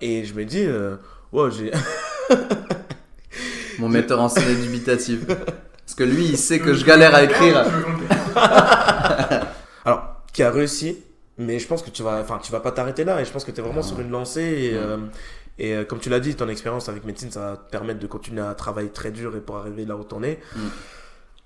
[0.00, 0.96] Et je me dis, euh,
[1.32, 1.70] ouais, j'ai.
[3.78, 5.26] Mon metteur en scène est dubitatif.
[5.26, 7.64] Parce que lui, il sait que je galère à écrire.
[7.64, 8.08] Le dise
[9.84, 10.98] Alors, qui a réussi,
[11.38, 13.20] mais je pense que tu vas, enfin, tu vas pas t'arrêter là.
[13.20, 13.86] Et je pense que tu es vraiment Ah.
[13.86, 14.40] sur une lancée.
[14.42, 14.78] Et, Ouais.
[14.80, 14.96] euh,
[15.58, 18.06] et euh, comme tu l'as dit, ton expérience avec médecine, ça va te permettre de
[18.06, 20.38] continuer à travailler très dur et pour arriver là où t'en es.
[20.56, 20.60] Mm.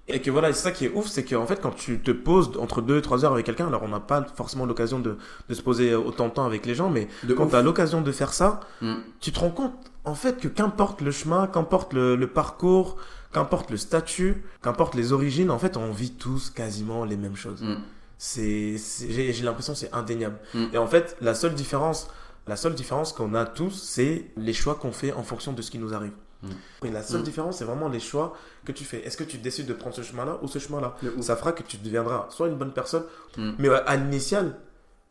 [0.09, 2.53] Et que voilà, c'est ça qui est ouf, c'est qu'en fait, quand tu te poses
[2.61, 5.16] entre 2 et 3 heures avec quelqu'un, alors on n'a pas forcément l'occasion de,
[5.49, 8.03] de se poser autant de temps avec les gens, mais De quand tu as l'occasion
[8.03, 8.95] de faire ça, Mm.
[9.20, 9.74] tu te rends compte
[10.07, 12.97] en fait que qu'importe le chemin, qu'importe le, le parcours,
[13.33, 17.63] qu'importe le statut, qu'importe les origines, en fait, on vit tous quasiment les mêmes choses.
[17.63, 17.77] Mm.
[18.19, 18.77] C'est,
[19.11, 20.39] j'ai, j'ai l'impression que c'est indéniable.
[20.55, 20.65] Mm.
[20.73, 22.09] Et en fait, la seule différence,
[22.47, 25.71] la seule différence qu'on a tous, c'est les choix qu'on fait en fonction de ce
[25.71, 26.13] qui nous arrive.
[26.43, 26.49] Mm.
[26.87, 27.25] Et la seule Mm.
[27.25, 28.35] différence, c'est vraiment les choix
[28.65, 29.05] que tu fais.
[29.07, 30.97] Est-ce que tu décides de prendre ce chemin-là ou ce chemin-là?
[31.21, 33.05] Ça fera que tu deviendras soit une bonne personne,
[33.59, 34.57] mais à l'initial,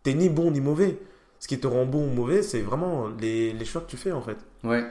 [0.04, 0.98] t'es ni bon ni mauvais.
[1.38, 4.12] Ce qui te rend bon ou mauvais, c'est vraiment les, les choix que tu fais
[4.14, 4.38] en fait.
[4.66, 4.84] Ouais.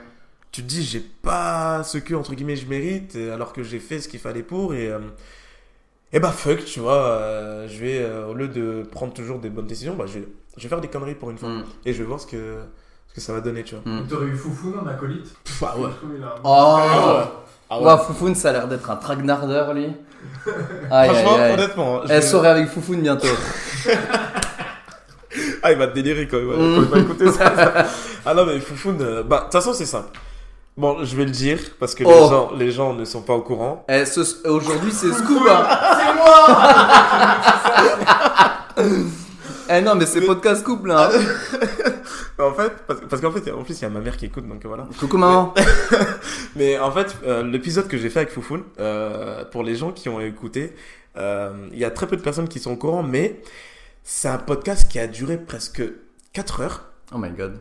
[0.51, 3.79] Tu te dis, j'ai pas ce que entre guillemets je mérite, euh, alors que j'ai
[3.79, 4.87] fait ce qu'il fallait pour et.
[4.89, 4.99] euh,
[6.13, 9.49] et bah fuck, tu vois, euh, je vais, euh, au lieu de prendre toujours des
[9.49, 11.49] bonnes décisions, bah je vais, je vais faire des conneries pour une fois.
[11.49, 11.63] Mm.
[11.85, 12.55] Et je vais voir ce que,
[13.09, 13.83] ce que ça va donner, tu vois.
[13.93, 14.07] Mm.
[14.07, 15.89] T'aurais eu Foufoun en acolyte Pff, ah ouais.
[16.43, 16.77] Oh
[17.69, 19.87] Ah Ouah, Foufoun, ça a l'air d'être un tragnardeur, lui.
[20.91, 21.53] Aïe, Franchement, aïe.
[21.53, 23.27] honnêtement, je Elle soirée avec Foufoun bientôt.
[25.63, 26.75] ah, il va te délirer quand il va, Mm.
[26.77, 27.55] il va écouter ça.
[27.55, 27.85] ça.
[28.25, 30.09] Ah non, mais Foufoun, euh, bah, de toute façon, c'est simple.
[30.77, 32.29] Bon, je vais le dire parce que les, Oh.
[32.29, 33.85] gens, les gens ne sont pas au courant.
[33.87, 35.41] Eh, ce- Aujourd'hui, c'est scoop.
[35.49, 35.65] hein.
[35.97, 36.47] C'est moi
[39.69, 41.09] Eh non, mais c'est podcast scoop là.
[41.13, 41.19] hein.
[42.37, 44.45] En fait, parce, parce qu'en fait, en plus, il y a ma mère qui écoute,
[44.45, 44.85] donc voilà.
[44.99, 45.53] Coucou maman.
[46.57, 50.09] Mais en fait, euh, l'épisode que j'ai fait avec Foufoun, euh, pour les gens qui
[50.09, 50.75] ont écouté,
[51.15, 53.41] euh, il y a très peu de personnes qui sont au courant, mais
[54.03, 55.81] c'est un podcast qui a duré presque
[56.33, 56.83] 4 heures.
[57.13, 57.57] Oh my god.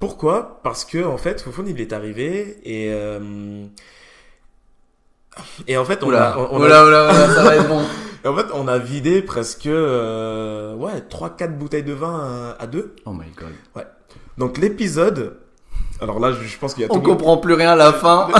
[0.00, 0.60] Pourquoi?
[0.64, 3.64] Parce que en fait, Foufoun, il est arrivé et euh,
[5.68, 7.68] Et en fait, on Oula, a, on, on a- oula, oula, oula, ça va être
[7.68, 7.82] bon.
[8.24, 12.66] et en fait, on a vidé presque euh, ouais, 3-4 bouteilles de vin à, à
[12.66, 12.96] deux.
[13.04, 13.86] Oh my god.
[14.38, 15.36] Donc l'épisode,
[16.00, 18.28] alors là, je, je pense qu'il y a On comprend plus rien à la fin.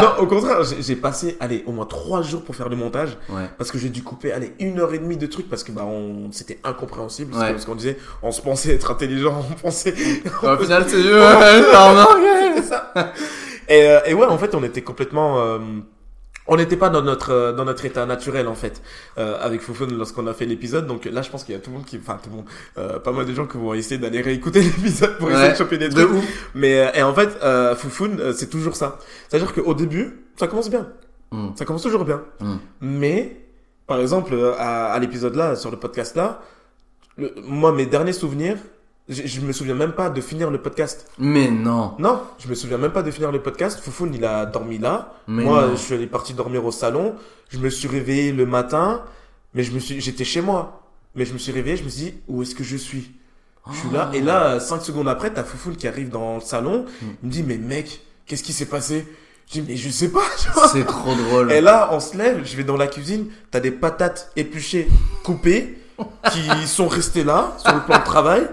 [0.00, 3.18] Non, au contraire, j'ai passé, allez, au moins 3 jours pour faire le montage.
[3.30, 3.50] Ouais.
[3.58, 5.82] Parce que j'ai dû couper, allez, une heure et demie de trucs parce que bah,
[5.84, 6.30] on...
[6.30, 7.34] c'était incompréhensible.
[7.34, 7.50] Ouais.
[7.50, 9.94] Parce qu'on disait, on se pensait être intelligent, on pensait.
[10.44, 11.02] Au final, C'est
[12.62, 12.92] ça.
[13.68, 15.40] Et, euh, et ouais, en fait, on était complètement.
[15.40, 15.58] euh,
[16.50, 18.82] on n'était pas dans notre euh, dans notre état naturel en fait
[19.18, 20.86] euh, avec Foufoun lorsqu'on a fait l'épisode.
[20.86, 22.46] Donc là, je pense qu'il y a tout le monde qui, enfin tout le monde,
[22.78, 25.78] euh, pas mal de gens qui vont essayer d'aller réécouter l'épisode pour essayer de choper
[25.78, 26.22] des De trucs.
[26.54, 28.98] Mais euh, et en fait, euh, Foufoun, euh, c'est toujours ça.
[29.28, 30.88] C'est-à-dire qu'au début, ça commence bien.
[31.32, 31.48] Mm.
[31.54, 32.22] Ça commence toujours bien.
[32.40, 32.56] Mm.
[32.80, 33.40] Mais
[33.86, 36.40] par exemple, à, à l'épisode là, sur le podcast là,
[37.16, 38.56] le- moi mes derniers souvenirs,
[39.08, 41.08] je, je me souviens même pas de finir le podcast.
[41.18, 41.94] Mais non.
[41.98, 43.80] Non, je me souviens même pas de finir le podcast.
[43.80, 45.14] Foufoun, il a dormi là.
[45.26, 45.70] Mais Moi, non.
[45.72, 47.14] je suis allé parti dormir au salon.
[47.48, 49.02] Je me suis réveillé le matin,
[49.54, 50.82] mais je me suis, j'étais chez moi.
[51.14, 53.12] Mais je me suis réveillé, je me suis dit, où est-ce que je suis?
[53.70, 56.86] Je suis là, et là, cinq secondes après, t'as Foufoun qui arrive dans le salon.
[57.02, 57.06] Hmm.
[57.22, 59.06] Il me dit, mais mec, qu'est-ce qui s'est passé?
[59.46, 60.22] Je dis, mais je sais pas.
[60.70, 61.50] C'est trop drôle.
[61.52, 64.88] Et là, on se lève, je vais dans la cuisine, t'as des patates épluchées,
[65.24, 65.78] coupées,
[66.32, 68.46] qui sont restées là, sur le plan de travail.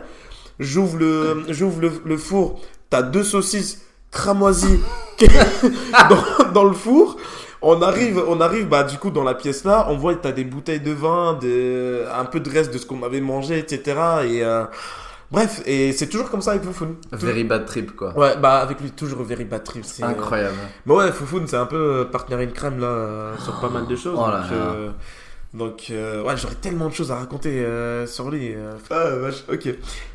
[0.59, 3.81] J'ouvre le, j'ouvre le, le four, t'as deux saucisses
[4.11, 4.79] cramoisies
[6.09, 7.17] dans, dans le four.
[7.61, 10.31] On arrive, on arrive, bah, du coup, dans la pièce là, on voit que t'as
[10.31, 13.81] des bouteilles de vin, des, un peu de reste de ce qu'on avait mangé, etc.
[14.25, 14.65] Et, euh,
[15.31, 16.95] bref, et c'est toujours comme ça avec Foufoun.
[17.11, 18.15] Very bad trip, quoi.
[18.17, 19.83] Ouais, bah, avec lui, toujours very bad trip.
[19.83, 20.55] c'est, euh, Incroyable.
[20.85, 23.87] mais ouais, Foufoun, c'est un peu euh, partenaire in crème là, euh, sur pas mal
[23.87, 24.15] de choses.
[24.17, 24.93] Oh là donc, là.
[25.55, 28.53] Donc, euh, ouais, j'aurais tellement de choses à raconter euh, sur lui.
[28.53, 28.73] euh.
[28.89, 29.69] Ah, vache, ok.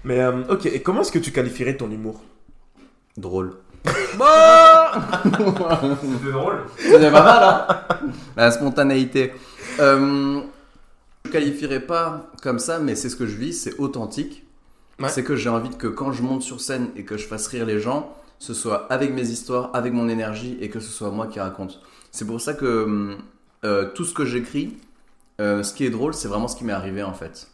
[0.04, 2.20] Mais, euh, ok, et comment est-ce que tu qualifierais ton humour?
[3.16, 3.54] Drôle.
[6.02, 6.58] C'était drôle.
[6.76, 9.32] C'était pas mal, hein La spontanéité.
[9.78, 10.40] Euh,
[11.24, 14.44] je qualifierais pas comme ça, mais c'est ce que je vis, c'est authentique.
[14.98, 15.08] Ouais.
[15.08, 17.64] C'est que j'ai envie que quand je monte sur scène et que je fasse rire
[17.64, 21.26] les gens, ce soit avec mes histoires, avec mon énergie et que ce soit moi
[21.26, 21.80] qui raconte.
[22.10, 23.16] C'est pour ça que
[23.64, 24.76] euh, tout ce que j'écris,
[25.40, 27.48] euh, ce qui est drôle, c'est vraiment ce qui m'est arrivé en fait.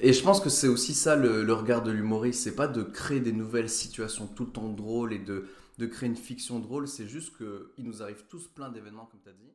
[0.00, 3.20] Et je pense que c'est aussi ça le, regard de l'humoriste, c'est pas de créer
[3.20, 5.46] des nouvelles situations tout le temps drôles et de,
[5.78, 9.28] de créer une fiction drôle, c'est juste qu'il nous arrive tous plein d'événements comme tu
[9.28, 9.49] as dit.